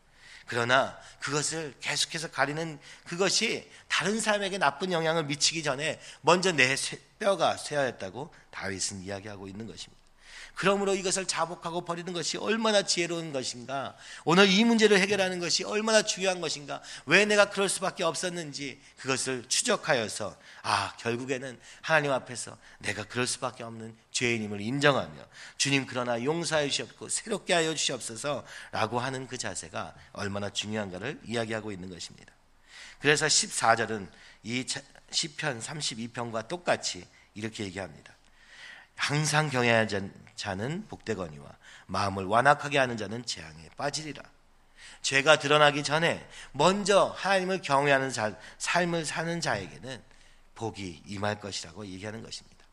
그러나 0.47 0.99
그것을 1.19 1.73
계속해서 1.79 2.29
가리는 2.29 2.79
그것이 3.05 3.69
다른 3.87 4.19
사람에게 4.19 4.57
나쁜 4.57 4.91
영향을 4.91 5.25
미치기 5.25 5.63
전에 5.63 5.99
먼저 6.21 6.51
내 6.51 6.75
뼈가 7.25 7.57
쇠하였다고 7.57 8.31
다윗은 8.51 9.01
이야기하고 9.01 9.47
있는 9.47 9.65
것입니다. 9.65 10.05
그러므로 10.53 10.93
이것을 10.93 11.25
자복하고 11.25 11.83
버리는 11.83 12.13
것이 12.13 12.37
얼마나 12.37 12.83
지혜로운 12.83 13.33
것인가. 13.33 13.97
오늘 14.23 14.47
이 14.47 14.63
문제를 14.63 14.99
해결하는 14.99 15.39
것이 15.39 15.63
얼마나 15.63 16.03
중요한 16.03 16.39
것인가. 16.39 16.81
왜 17.07 17.25
내가 17.25 17.49
그럴 17.49 17.67
수밖에 17.67 18.03
없었는지 18.03 18.79
그것을 18.97 19.43
추적하여서 19.49 20.37
아, 20.61 20.93
결국에는 20.99 21.59
하나님 21.81 22.11
앞에서 22.11 22.57
내가 22.77 23.03
그럴 23.03 23.25
수밖에 23.25 23.63
없는 23.63 23.97
죄인임을 24.11 24.61
인정하며 24.61 25.25
주님 25.57 25.87
그러나 25.87 26.23
용서해 26.23 26.69
주시옵고 26.69 27.09
새롭게 27.09 27.53
하여 27.53 27.73
주시옵소서 27.73 28.45
라고 28.71 28.99
하는 28.99 29.27
그 29.27 29.37
자세가 29.37 29.95
얼마나 30.13 30.51
중요한가를 30.51 31.21
이야기하고 31.25 31.71
있는 31.71 31.89
것입니다. 31.89 32.31
그래서 33.01 33.25
14절은 33.25 34.09
이 34.43 34.65
시편 35.15 35.61
32편과 35.61 36.47
똑같이 36.47 37.07
이렇게 37.33 37.63
얘기합니다. 37.63 38.13
항상 38.95 39.49
경외하는 39.49 40.13
자는 40.35 40.85
복되거니와 40.87 41.45
마음을 41.87 42.25
완악하게 42.25 42.77
하는 42.77 42.97
자는 42.97 43.25
재앙에 43.25 43.69
빠지리라. 43.77 44.23
죄가 45.01 45.39
드러나기 45.39 45.83
전에 45.83 46.27
먼저 46.51 47.13
하나님을 47.17 47.61
경외하는 47.61 48.11
자, 48.11 48.37
삶을 48.57 49.05
사는 49.05 49.39
자에게는 49.39 50.03
복이 50.55 51.03
임할 51.05 51.39
것이라고 51.39 51.85
얘기하는 51.85 52.23
것입니다. 52.23 52.65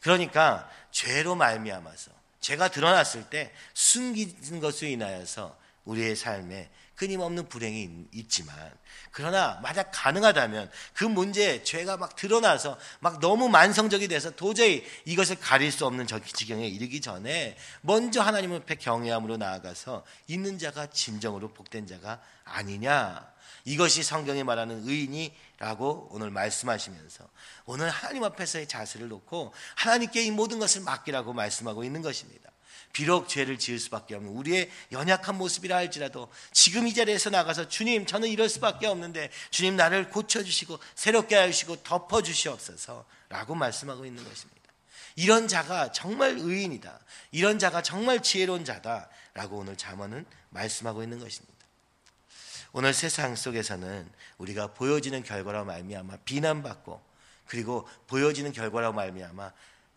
그러니까 0.00 0.68
죄로 0.90 1.36
말미암아서 1.36 2.10
죄가 2.40 2.68
드러났을 2.68 3.28
때 3.28 3.52
숨기는 3.74 4.60
것으로 4.60 4.90
인하여서 4.90 5.58
우리의 5.84 6.16
삶에 6.16 6.70
끊임없는 7.00 7.48
불행이 7.48 8.08
있지만 8.12 8.54
그러나 9.10 9.58
만약 9.62 9.90
가능하다면 9.90 10.70
그 10.92 11.04
문제 11.04 11.64
죄가 11.64 11.96
막 11.96 12.14
드러나서 12.14 12.78
막 12.98 13.20
너무 13.20 13.48
만성적이 13.48 14.08
돼서 14.08 14.30
도저히 14.30 14.84
이것을 15.06 15.40
가릴 15.40 15.72
수 15.72 15.86
없는 15.86 16.06
지경에 16.06 16.68
이르기 16.68 17.00
전에 17.00 17.56
먼저 17.80 18.20
하나님 18.20 18.52
앞에 18.52 18.74
경외함으로 18.74 19.38
나아가서 19.38 20.04
있는 20.26 20.58
자가 20.58 20.90
진정으로 20.90 21.54
복된 21.54 21.86
자가 21.86 22.20
아니냐 22.44 23.26
이것이 23.64 24.02
성경이 24.02 24.44
말하는 24.44 24.86
의인이라고 24.86 26.08
오늘 26.10 26.30
말씀하시면서 26.30 27.24
오늘 27.64 27.88
하나님 27.88 28.24
앞에서의 28.24 28.68
자세를 28.68 29.08
놓고 29.08 29.54
하나님께 29.76 30.22
이 30.22 30.30
모든 30.30 30.58
것을 30.58 30.82
맡기라고 30.82 31.32
말씀하고 31.32 31.82
있는 31.82 32.02
것입니다. 32.02 32.50
비록 32.92 33.28
죄를 33.28 33.58
지을 33.58 33.78
수밖에 33.78 34.14
없는 34.14 34.32
우리의 34.32 34.70
연약한 34.92 35.38
모습이라 35.38 35.76
할지라도 35.76 36.28
지금 36.52 36.86
이 36.86 36.94
자리에서 36.94 37.30
나가서 37.30 37.68
주님 37.68 38.06
저는 38.06 38.28
이럴 38.28 38.48
수밖에 38.48 38.86
없는데 38.86 39.30
주님 39.50 39.76
나를 39.76 40.10
고쳐주시고 40.10 40.78
새롭게 40.94 41.36
하시고 41.36 41.82
덮어주시옵소서 41.82 43.04
라고 43.28 43.54
말씀하고 43.54 44.04
있는 44.04 44.24
것입니다. 44.24 44.60
이런 45.16 45.48
자가 45.48 45.92
정말 45.92 46.36
의인이다. 46.38 46.98
이런 47.32 47.58
자가 47.58 47.82
정말 47.82 48.22
지혜로운 48.22 48.64
자다. 48.64 49.08
라고 49.34 49.58
오늘 49.58 49.76
잠언은 49.76 50.24
말씀하고 50.50 51.02
있는 51.02 51.18
것입니다. 51.18 51.60
오늘 52.72 52.94
세상 52.94 53.34
속에서는 53.34 54.08
우리가 54.38 54.74
보여지는 54.74 55.22
결과로 55.22 55.64
말미암아 55.64 56.18
비난받고 56.24 57.02
그리고 57.46 57.88
보여지는 58.06 58.52
결과로 58.52 58.92
말미암아 58.92 59.52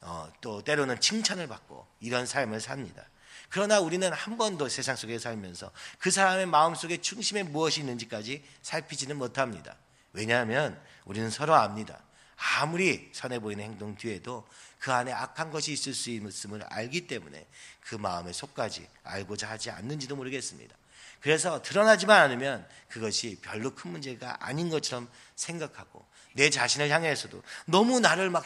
어, 0.05 0.31
또 0.41 0.62
때로는 0.62 1.00
칭찬을 1.00 1.48
받고 1.48 1.88
이런 2.00 2.25
삶을 2.25 2.60
삽니다. 2.60 3.03
그러나 3.50 3.79
우리는 3.79 4.12
한 4.12 4.38
번도 4.38 4.67
세상 4.69 4.95
속에 4.95 5.19
살면서 5.19 5.72
그 6.00 6.12
사람의 6.12 6.48
마음 6.48 6.75
속에 6.75 6.98
중심에 6.98 7.43
무엇이 7.43 7.81
있는지까지 7.81 8.43
살피지는 8.62 9.17
못합니다. 9.17 9.75
왜냐하면 10.12 10.79
우리는 11.05 11.29
서로 11.29 11.55
압니다. 11.55 12.00
아무리 12.36 13.10
선해 13.13 13.39
보이는 13.39 13.63
행동 13.63 13.95
뒤에도 13.95 14.48
그 14.79 14.91
안에 14.91 15.13
악한 15.13 15.51
것이 15.51 15.72
있을 15.72 15.93
수 15.93 16.10
있음을 16.10 16.63
알기 16.63 17.07
때문에 17.07 17.48
그 17.81 17.95
마음의 17.95 18.33
속까지 18.33 18.88
알고자 19.03 19.50
하지 19.50 19.72
않는지도 19.72 20.15
모르겠습니다. 20.15 20.75
그래서 21.22 21.62
드러나지만 21.62 22.22
않으면 22.22 22.67
그것이 22.89 23.39
별로 23.41 23.74
큰 23.74 23.91
문제가 23.91 24.36
아닌 24.41 24.69
것처럼 24.69 25.07
생각하고 25.36 26.05
내 26.33 26.50
자신을 26.50 26.89
향해서도 26.89 27.41
너무 27.65 28.01
나를 28.01 28.29
막 28.29 28.45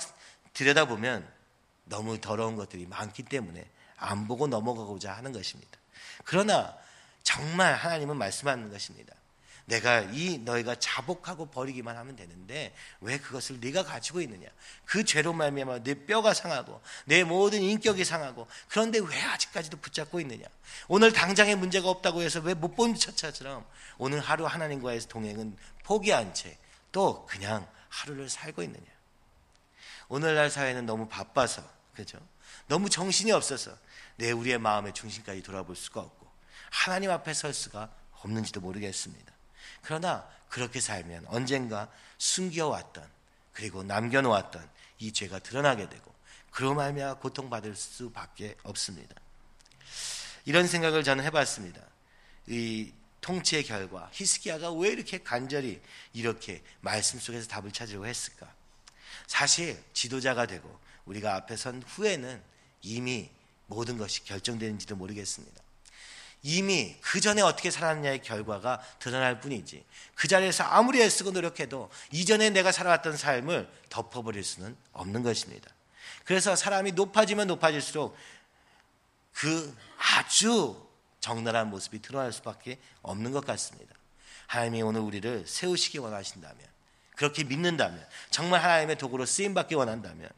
들여다보면 0.53 1.36
너무 1.89 2.19
더러운 2.19 2.55
것들이 2.55 2.85
많기 2.85 3.23
때문에 3.23 3.65
안 3.97 4.27
보고 4.27 4.47
넘어가고자 4.47 5.13
하는 5.13 5.31
것입니다. 5.31 5.77
그러나 6.23 6.75
정말 7.23 7.75
하나님은 7.75 8.17
말씀하는 8.17 8.69
것입니다. 8.71 9.13
내가 9.65 9.99
이 9.99 10.37
너희가 10.37 10.75
자복하고 10.75 11.47
버리기만 11.47 11.97
하면 11.97 12.15
되는데 12.15 12.73
왜 13.01 13.17
그것을 13.17 13.59
네가 13.59 13.83
가지고 13.83 14.21
있느냐? 14.21 14.47
그 14.85 15.03
죄로 15.03 15.33
말미암아 15.33 15.83
내 15.83 16.05
뼈가 16.05 16.33
상하고 16.33 16.81
내 17.03 17.25
모든 17.25 17.61
인격이 17.61 18.05
상하고 18.05 18.47
그런데 18.69 18.99
왜 18.99 19.21
아직까지도 19.23 19.77
붙잡고 19.77 20.21
있느냐? 20.21 20.45
오늘 20.87 21.11
당장에 21.11 21.55
문제가 21.55 21.89
없다고 21.89 22.21
해서 22.21 22.39
왜 22.39 22.53
못본 22.53 22.95
첫차처럼 22.95 23.65
오늘 23.97 24.21
하루 24.21 24.45
하나님과의 24.45 25.01
동행은 25.01 25.57
포기한 25.83 26.33
채 26.33 26.57
또 26.91 27.27
그냥 27.27 27.67
하루를 27.89 28.27
살고 28.27 28.63
있느냐? 28.63 28.85
오늘날 30.09 30.49
사회는 30.49 30.85
너무 30.87 31.07
바빠서 31.07 31.61
그죠? 31.97 32.19
너무 32.67 32.89
정신이 32.89 33.31
없어서 33.31 33.75
내 34.17 34.31
우리의 34.31 34.59
마음의 34.59 34.93
중심까지 34.93 35.41
돌아볼 35.41 35.75
수가 35.75 36.01
없고 36.01 36.27
하나님 36.69 37.09
앞에 37.09 37.33
설 37.33 37.53
수가 37.53 37.91
없는지도 38.21 38.61
모르겠습니다. 38.61 39.33
그러나 39.81 40.29
그렇게 40.47 40.79
살면 40.79 41.25
언젠가 41.27 41.91
숨겨왔던 42.19 43.03
그리고 43.51 43.81
남겨놓았던 43.81 44.69
이 44.99 45.11
죄가 45.11 45.39
드러나게 45.39 45.89
되고 45.89 46.13
그로 46.51 46.75
말미암아 46.75 47.15
고통받을 47.15 47.75
수밖에 47.75 48.55
없습니다. 48.63 49.15
이런 50.45 50.67
생각을 50.67 51.03
저는 51.03 51.23
해봤습니다. 51.25 51.81
이 52.47 52.93
통치의 53.21 53.63
결과 53.63 54.09
히스기야가 54.13 54.71
왜 54.73 54.89
이렇게 54.89 55.17
간절히 55.17 55.81
이렇게 56.13 56.63
말씀 56.79 57.19
속에서 57.19 57.47
답을 57.47 57.71
찾으려고 57.71 58.05
했을까? 58.05 58.53
사실 59.25 59.83
지도자가 59.93 60.45
되고 60.45 60.79
우리가 61.07 61.35
앞에 61.35 61.55
선 61.55 61.81
후에는 61.85 62.41
이미 62.83 63.29
모든 63.65 63.97
것이 63.97 64.23
결정되는지도 64.23 64.95
모르겠습니다. 64.95 65.61
이미 66.43 66.95
그 67.01 67.19
전에 67.19 67.41
어떻게 67.41 67.71
살았느냐의 67.71 68.21
결과가 68.21 68.81
드러날 68.99 69.39
뿐이지 69.39 69.83
그 70.15 70.27
자리에서 70.27 70.63
아무리 70.63 71.01
애쓰고 71.01 71.31
노력해도 71.31 71.89
이전에 72.11 72.51
내가 72.51 72.71
살아왔던 72.71 73.17
삶을 73.17 73.69
덮어버릴 73.89 74.43
수는 74.43 74.77
없는 74.93 75.23
것입니다. 75.23 75.69
그래서 76.23 76.55
사람이 76.55 76.91
높아지면 76.91 77.47
높아질수록 77.47 78.15
그 79.33 79.75
아주 79.97 80.87
적나라한 81.19 81.69
모습이 81.69 82.01
드러날 82.01 82.31
수밖에 82.31 82.79
없는 83.01 83.31
것 83.31 83.45
같습니다. 83.45 83.95
하나님이 84.45 84.81
오늘 84.83 85.01
우리를 85.01 85.45
세우시기 85.45 85.97
원하신다면 85.97 86.57
그렇게 87.15 87.43
믿는다면 87.43 88.05
정말 88.29 88.63
하나님의 88.63 88.97
도구로 88.97 89.25
쓰임 89.25 89.53
받기 89.53 89.75
원한다면 89.75 90.29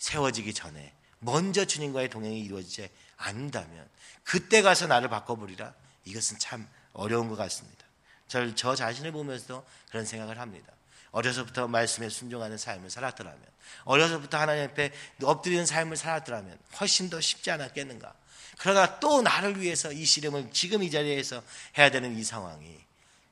세워지기 0.00 0.54
전에 0.54 0.92
먼저 1.20 1.64
주님과의 1.64 2.08
동행이 2.08 2.40
이루어지지 2.40 2.88
않는다면 3.16 3.88
그때 4.24 4.62
가서 4.62 4.86
나를 4.86 5.08
바꿔보리라 5.08 5.72
이것은 6.06 6.38
참 6.38 6.66
어려운 6.92 7.28
것 7.28 7.36
같습니다. 7.36 7.84
저, 8.26 8.54
저 8.54 8.74
자신을 8.74 9.12
보면서 9.12 9.64
그런 9.90 10.04
생각을 10.04 10.40
합니다. 10.40 10.72
어려서부터 11.12 11.68
말씀에 11.68 12.08
순종하는 12.08 12.56
삶을 12.56 12.90
살았더라면 12.90 13.40
어려서부터 13.84 14.38
하나님 14.38 14.64
앞에 14.70 14.92
엎드리는 15.22 15.66
삶을 15.66 15.96
살았더라면 15.96 16.58
훨씬 16.80 17.10
더 17.10 17.20
쉽지 17.20 17.50
않았겠는가. 17.50 18.14
그러나 18.58 19.00
또 19.00 19.20
나를 19.20 19.60
위해서 19.60 19.92
이 19.92 20.04
씨름을 20.04 20.50
지금 20.52 20.82
이 20.82 20.90
자리에서 20.90 21.42
해야 21.76 21.90
되는 21.90 22.16
이 22.16 22.24
상황이 22.24 22.78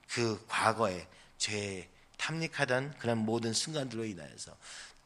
그 0.08 0.44
과거에 0.48 1.06
죄에 1.38 1.88
탐닉하던 2.18 2.96
그런 2.98 3.18
모든 3.18 3.52
순간들로 3.52 4.04
인하여서 4.04 4.54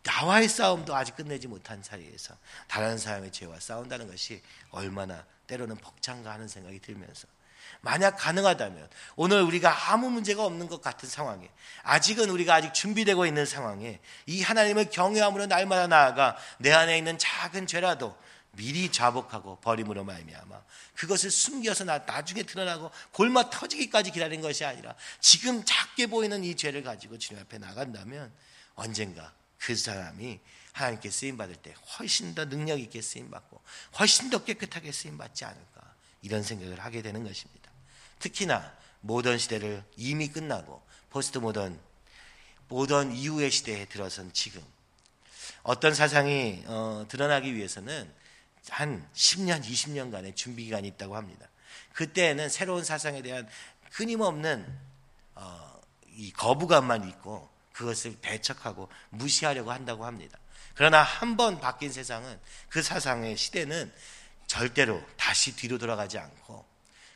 나와의 0.04 0.48
싸움도 0.48 0.94
아직 0.94 1.16
끝내지 1.16 1.46
못한 1.46 1.82
사이에서 1.82 2.36
다른 2.68 2.98
사람의 2.98 3.30
죄와 3.32 3.60
싸운다는 3.60 4.08
것이 4.08 4.42
얼마나 4.70 5.24
때로는 5.46 5.76
벅찬가 5.76 6.32
하는 6.32 6.48
생각이 6.48 6.80
들면서. 6.80 7.28
만약 7.80 8.16
가능하다면 8.16 8.88
오늘 9.16 9.42
우리가 9.42 9.92
아무 9.92 10.10
문제가 10.10 10.44
없는 10.44 10.68
것 10.68 10.80
같은 10.80 11.08
상황에 11.08 11.48
아직은 11.82 12.30
우리가 12.30 12.54
아직 12.54 12.74
준비되고 12.74 13.26
있는 13.26 13.46
상황에 13.46 14.00
이 14.26 14.42
하나님을 14.42 14.90
경외함으로 14.90 15.46
날마다 15.46 15.86
나아가 15.86 16.36
내 16.58 16.72
안에 16.72 16.98
있는 16.98 17.18
작은 17.18 17.66
죄라도 17.66 18.16
미리 18.52 18.92
자복하고 18.92 19.56
버림으로 19.60 20.04
말미암아 20.04 20.62
그것을 20.94 21.30
숨겨서 21.30 21.84
나, 21.84 21.98
나중에 21.98 22.42
드러나고 22.42 22.90
골마 23.12 23.48
터지기까지 23.48 24.10
기다린 24.10 24.40
것이 24.40 24.64
아니라 24.64 24.94
지금 25.20 25.64
작게 25.64 26.06
보이는 26.06 26.44
이 26.44 26.54
죄를 26.54 26.82
가지고 26.82 27.18
주님 27.18 27.42
앞에 27.42 27.58
나간다면 27.58 28.32
언젠가 28.74 29.32
그 29.62 29.76
사람이 29.76 30.40
하나님께 30.72 31.10
쓰임 31.10 31.36
받을 31.36 31.54
때 31.54 31.74
훨씬 31.98 32.34
더 32.34 32.48
능력 32.48 32.80
있게 32.80 33.00
쓰임 33.00 33.30
받고 33.30 33.60
훨씬 33.98 34.30
더 34.30 34.42
깨끗하게 34.44 34.90
쓰임 34.90 35.18
받지 35.18 35.44
않을까 35.44 35.94
이런 36.22 36.42
생각을 36.42 36.80
하게 36.80 37.02
되는 37.02 37.22
것입니다. 37.22 37.70
특히나 38.18 38.76
모던 39.00 39.38
시대를 39.38 39.84
이미 39.96 40.28
끝나고 40.28 40.82
포스트 41.10 41.38
모던 41.38 41.78
모던 42.68 43.12
이후의 43.12 43.50
시대에 43.50 43.84
들어선 43.84 44.32
지금 44.32 44.62
어떤 45.62 45.94
사상이 45.94 46.64
어, 46.66 47.04
드러나기 47.08 47.54
위해서는 47.54 48.10
한 48.70 49.08
10년, 49.14 49.62
20년간의 49.62 50.34
준비 50.34 50.64
기간이 50.64 50.88
있다고 50.88 51.16
합니다. 51.16 51.48
그때는 51.92 52.48
새로운 52.48 52.82
사상에 52.84 53.22
대한 53.22 53.48
끊임없는 53.92 54.78
어, 55.34 55.80
이 56.16 56.32
거부감만 56.32 57.08
있고 57.10 57.52
그것을 57.72 58.16
배척하고 58.20 58.88
무시하려고 59.10 59.72
한다고 59.72 60.04
합니다. 60.06 60.38
그러나 60.74 61.02
한 61.02 61.36
번 61.36 61.60
바뀐 61.60 61.92
세상은 61.92 62.38
그 62.68 62.82
사상의 62.82 63.36
시대는 63.36 63.92
절대로 64.46 65.02
다시 65.16 65.56
뒤로 65.56 65.78
돌아가지 65.78 66.18
않고 66.18 66.64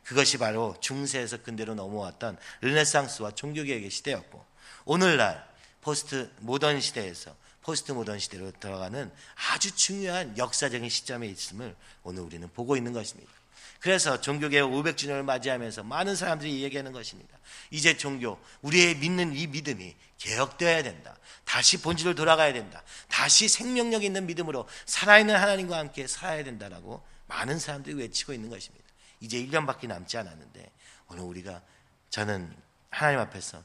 그것이 0.05 0.38
바로 0.38 0.77
중세에서 0.81 1.42
근대로 1.42 1.75
넘어왔던 1.75 2.38
르네상스와 2.61 3.33
종교개혁의 3.33 3.90
시대였고 3.90 4.45
오늘날 4.85 5.47
포스트 5.81 6.31
모던 6.38 6.81
시대에서 6.81 7.35
포스트 7.62 7.92
모던 7.92 8.21
시대로 8.21 8.53
들어가는 8.53 9.12
아주 9.51 9.75
중요한 9.75 10.38
역사적인 10.38 10.88
시점에 10.88 11.27
있음을 11.27 11.75
오늘 12.05 12.23
우리는 12.23 12.49
보고 12.53 12.77
있는 12.77 12.92
것입니다. 12.92 13.33
그래서 13.81 14.21
종교개혁 14.21 14.71
500주년을 14.71 15.23
맞이하면서 15.25 15.83
많은 15.85 16.16
사람들이 16.16 16.62
얘기하는 16.62 16.92
것입니다. 16.92 17.38
이제 17.71 17.97
종교, 17.97 18.38
우리의 18.62 18.97
믿는 18.97 19.35
이 19.35 19.47
믿음이 19.47 19.95
개혁되어야 20.19 20.83
된다. 20.83 21.16
다시 21.45 21.81
본질로 21.81 22.14
돌아가야 22.14 22.53
된다. 22.53 22.83
다시 23.09 23.49
생명력 23.49 24.03
있는 24.03 24.27
믿음으로 24.27 24.69
살아있는 24.87 25.37
하나님과 25.37 25.79
함께 25.79 26.07
살아야 26.07 26.42
된다라고 26.45 27.05
많은 27.29 27.59
사람들이 27.59 27.97
외치고 27.97 28.33
있는 28.33 28.51
것입니다. 28.51 28.85
이제 29.21 29.38
1년밖에 29.38 29.87
남지 29.87 30.19
않았는데 30.19 30.71
오늘 31.09 31.23
우리가 31.23 31.62
저는 32.11 32.55
하나님 32.90 33.21
앞에서 33.21 33.62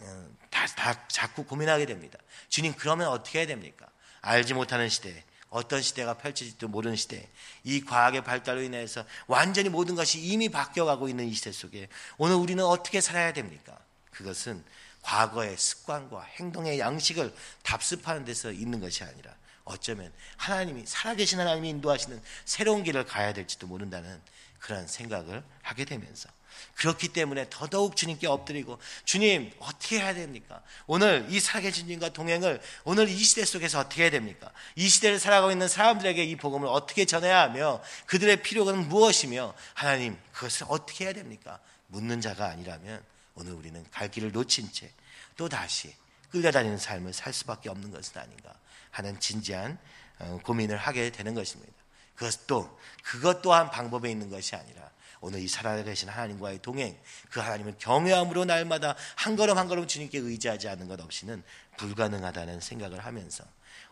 어, 0.00 0.28
다, 0.50 0.66
다 0.66 1.06
자꾸 1.08 1.44
고민하게 1.44 1.86
됩니다. 1.86 2.18
주님 2.48 2.74
그러면 2.74 3.08
어떻게 3.08 3.40
해야 3.40 3.46
됩니까? 3.46 3.86
알지 4.20 4.54
못하는 4.54 4.88
시대에 4.88 5.22
어떤 5.54 5.82
시대가 5.82 6.14
펼쳐질지도 6.14 6.66
모르는 6.66 6.96
시대, 6.96 7.28
이 7.62 7.80
과학의 7.80 8.24
발달로 8.24 8.60
인해서 8.60 9.04
완전히 9.28 9.68
모든 9.68 9.94
것이 9.94 10.18
이미 10.20 10.48
바뀌어가고 10.48 11.08
있는 11.08 11.28
이 11.28 11.32
시대 11.32 11.52
속에 11.52 11.88
오늘 12.18 12.34
우리는 12.34 12.62
어떻게 12.64 13.00
살아야 13.00 13.32
됩니까? 13.32 13.78
그것은 14.10 14.64
과거의 15.02 15.56
습관과 15.56 16.22
행동의 16.22 16.80
양식을 16.80 17.32
답습하는 17.62 18.24
데서 18.24 18.50
있는 18.50 18.80
것이 18.80 19.04
아니라 19.04 19.32
어쩌면 19.62 20.12
하나님이 20.38 20.86
살아계신 20.86 21.38
하나님이 21.38 21.68
인도하시는 21.68 22.20
새로운 22.44 22.82
길을 22.82 23.04
가야 23.04 23.32
될지도 23.32 23.68
모른다는 23.68 24.20
그런 24.64 24.86
생각을 24.86 25.44
하게 25.62 25.84
되면서 25.84 26.28
그렇기 26.76 27.08
때문에 27.08 27.46
더더욱 27.50 27.96
주님께 27.96 28.26
엎드리고 28.26 28.78
주님 29.04 29.52
어떻게 29.58 29.98
해야 29.98 30.14
됩니까? 30.14 30.62
오늘 30.86 31.26
이 31.28 31.40
살아계신 31.40 31.86
주님과 31.86 32.12
동행을 32.12 32.60
오늘 32.84 33.08
이 33.08 33.16
시대 33.16 33.44
속에서 33.44 33.80
어떻게 33.80 34.02
해야 34.02 34.10
됩니까? 34.10 34.50
이 34.76 34.88
시대를 34.88 35.18
살아가고 35.18 35.52
있는 35.52 35.68
사람들에게 35.68 36.24
이 36.24 36.36
복음을 36.36 36.68
어떻게 36.68 37.04
전해야 37.04 37.40
하며 37.42 37.82
그들의 38.06 38.42
필요는 38.42 38.88
무엇이며 38.88 39.54
하나님 39.74 40.16
그것을 40.32 40.66
어떻게 40.70 41.04
해야 41.04 41.12
됩니까? 41.12 41.58
묻는 41.88 42.20
자가 42.20 42.46
아니라면 42.46 43.02
오늘 43.34 43.52
우리는 43.52 43.84
갈 43.90 44.10
길을 44.10 44.32
놓친 44.32 44.72
채 44.72 44.90
또 45.36 45.48
다시 45.48 45.94
끌려다니는 46.30 46.78
삶을 46.78 47.12
살 47.12 47.32
수밖에 47.32 47.68
없는 47.68 47.90
것은 47.90 48.20
아닌가 48.20 48.54
하는 48.90 49.18
진지한 49.20 49.78
어, 50.18 50.40
고민을 50.44 50.76
하게 50.76 51.10
되는 51.10 51.34
것입니다. 51.34 51.72
그것도 52.14 52.78
그것 53.02 53.42
또한 53.42 53.70
방법에 53.70 54.10
있는 54.10 54.30
것이 54.30 54.56
아니라 54.56 54.90
오늘 55.20 55.40
이 55.40 55.48
살아계신 55.48 56.10
하나님과의 56.10 56.60
동행, 56.60 56.98
그 57.30 57.40
하나님을 57.40 57.76
경외함으로 57.78 58.44
날마다 58.44 58.94
한 59.16 59.36
걸음 59.36 59.56
한 59.56 59.68
걸음 59.68 59.86
주님께 59.86 60.18
의지하지 60.18 60.68
않는 60.68 60.86
것 60.86 61.00
없이는 61.00 61.42
불가능하다는 61.78 62.60
생각을 62.60 63.04
하면서 63.04 63.42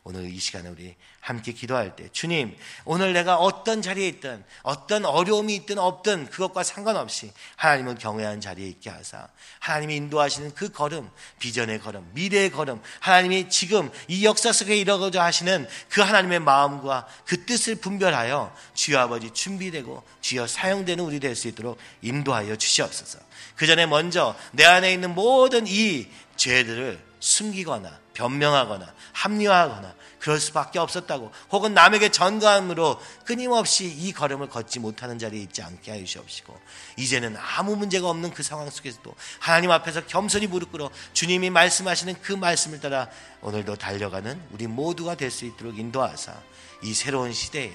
오늘 0.05 0.29
이 0.29 0.38
시간에 0.38 0.68
우리 0.68 0.97
함께 1.21 1.53
기도할 1.53 1.95
때 1.95 2.09
주님 2.11 2.57
오늘 2.85 3.12
내가 3.12 3.37
어떤 3.37 3.83
자리에 3.83 4.09
있든 4.09 4.42
어떤 4.62 5.05
어려움이 5.05 5.55
있든 5.55 5.79
없든 5.79 6.31
그것과 6.31 6.64
상관없이 6.64 7.33
하나님은 7.55 7.99
경외하는 7.99 8.40
자리에 8.40 8.66
있게 8.66 8.90
하사 8.90 9.29
하나님이 9.61 9.95
인도하시는 9.97 10.55
그 10.55 10.73
걸음 10.73 11.09
비전의 11.38 11.81
걸음 11.81 12.11
미래의 12.14 12.51
걸음 12.51 12.83
하나님이 12.99 13.49
지금 13.49 13.90
이 14.09 14.25
역사 14.25 14.53
속에 14.53 14.77
이뤄고자 14.77 15.23
하시는 15.23 15.68
그 15.88 16.01
하나님의 16.01 16.40
마음과 16.40 17.07
그 17.25 17.45
뜻을 17.45 17.77
분별하여 17.77 18.53
주여 18.75 18.99
아버지 18.99 19.31
준비되고 19.31 20.03
주여 20.21 20.47
사용되는 20.47 21.05
우리 21.05 21.21
될 21.21 21.37
수 21.37 21.49
있도록 21.49 21.79
인도하여 22.03 22.57
주시옵소서. 22.57 23.18
그 23.57 23.66
전에 23.66 23.87
먼저 23.87 24.37
내 24.53 24.64
안에 24.64 24.92
있는 24.92 25.14
모든 25.14 25.66
이 25.66 26.09
죄들을 26.37 27.12
숨기거나 27.22 28.00
변명하거나 28.14 28.92
합리화하거나 29.12 29.94
그럴 30.18 30.40
수밖에 30.40 30.80
없었다고 30.80 31.30
혹은 31.52 31.72
남에게 31.72 32.11
전가함으로 32.11 33.00
끊임없이 33.24 33.87
이 33.87 34.12
걸음을 34.12 34.48
걷지 34.48 34.80
못하는 34.80 35.18
자리에 35.18 35.40
있지 35.42 35.62
않게 35.62 35.92
하여 35.92 36.04
주옵시고 36.04 36.61
이제는 36.96 37.37
아무 37.37 37.76
문제가 37.76 38.08
없는 38.11 38.32
그 38.32 38.42
상황 38.42 38.68
속에서도 38.68 39.14
하나님 39.38 39.70
앞에서 39.70 40.06
겸손히 40.06 40.48
무릎 40.48 40.72
꿇어 40.72 40.90
주님이 41.12 41.50
말씀하시는 41.50 42.20
그 42.22 42.32
말씀을 42.32 42.80
따라 42.80 43.08
오늘도 43.40 43.76
달려가는 43.76 44.40
우리 44.50 44.66
모두가 44.66 45.14
될 45.14 45.30
수 45.30 45.44
있도록 45.46 45.78
인도하사 45.78 46.35
이 46.82 46.92
새로운 46.92 47.32
시대에 47.32 47.72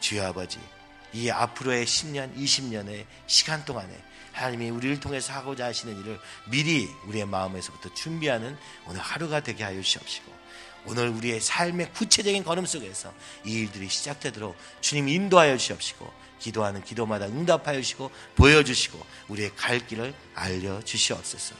주여 0.00 0.26
아버지 0.26 0.58
이 1.12 1.30
앞으로의 1.30 1.86
10년, 1.86 2.36
20년의 2.36 3.06
시간 3.26 3.64
동안에 3.64 4.09
하나님이 4.32 4.70
우리를 4.70 5.00
통해서 5.00 5.32
하고자 5.32 5.66
하시는 5.66 5.98
일을 6.00 6.18
미리 6.46 6.88
우리의 7.06 7.26
마음에서부터 7.26 7.92
준비하는 7.94 8.56
오늘 8.86 9.00
하루가 9.00 9.40
되게 9.40 9.64
하여 9.64 9.80
주시옵시고 9.82 10.40
오늘 10.86 11.08
우리의 11.08 11.40
삶의 11.40 11.92
구체적인 11.92 12.42
걸음 12.44 12.64
속에서 12.64 13.12
이 13.44 13.52
일들이 13.52 13.88
시작되도록 13.88 14.56
주님 14.80 15.08
인도하여 15.08 15.56
주시옵시고 15.56 16.10
기도하는 16.38 16.82
기도마다 16.82 17.26
응답하여 17.26 17.76
주시고 17.82 18.10
보여주시고 18.36 19.04
우리의 19.28 19.52
갈 19.56 19.86
길을 19.86 20.14
알려 20.34 20.80
주시옵소서. 20.82 21.54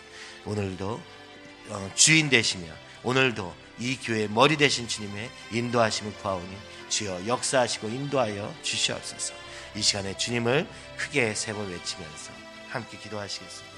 오늘도 0.46 1.00
어, 1.68 1.90
주인 1.94 2.30
되시며 2.30 2.66
오늘도 3.02 3.54
이 3.78 3.96
교회의 3.96 4.28
머리 4.28 4.56
되신 4.56 4.88
주님의 4.88 5.30
인도하심을 5.52 6.14
구하오니 6.14 6.56
주여 6.88 7.26
역사하시고 7.26 7.88
인도하여 7.88 8.54
주시옵소서. 8.62 9.34
이 9.76 9.82
시간에 9.82 10.16
주님을 10.16 10.66
크게 10.96 11.34
세 11.34 11.52
번 11.52 11.68
외치면서 11.70 12.39
함께 12.70 12.96
기도하시겠습니다. 12.98 13.69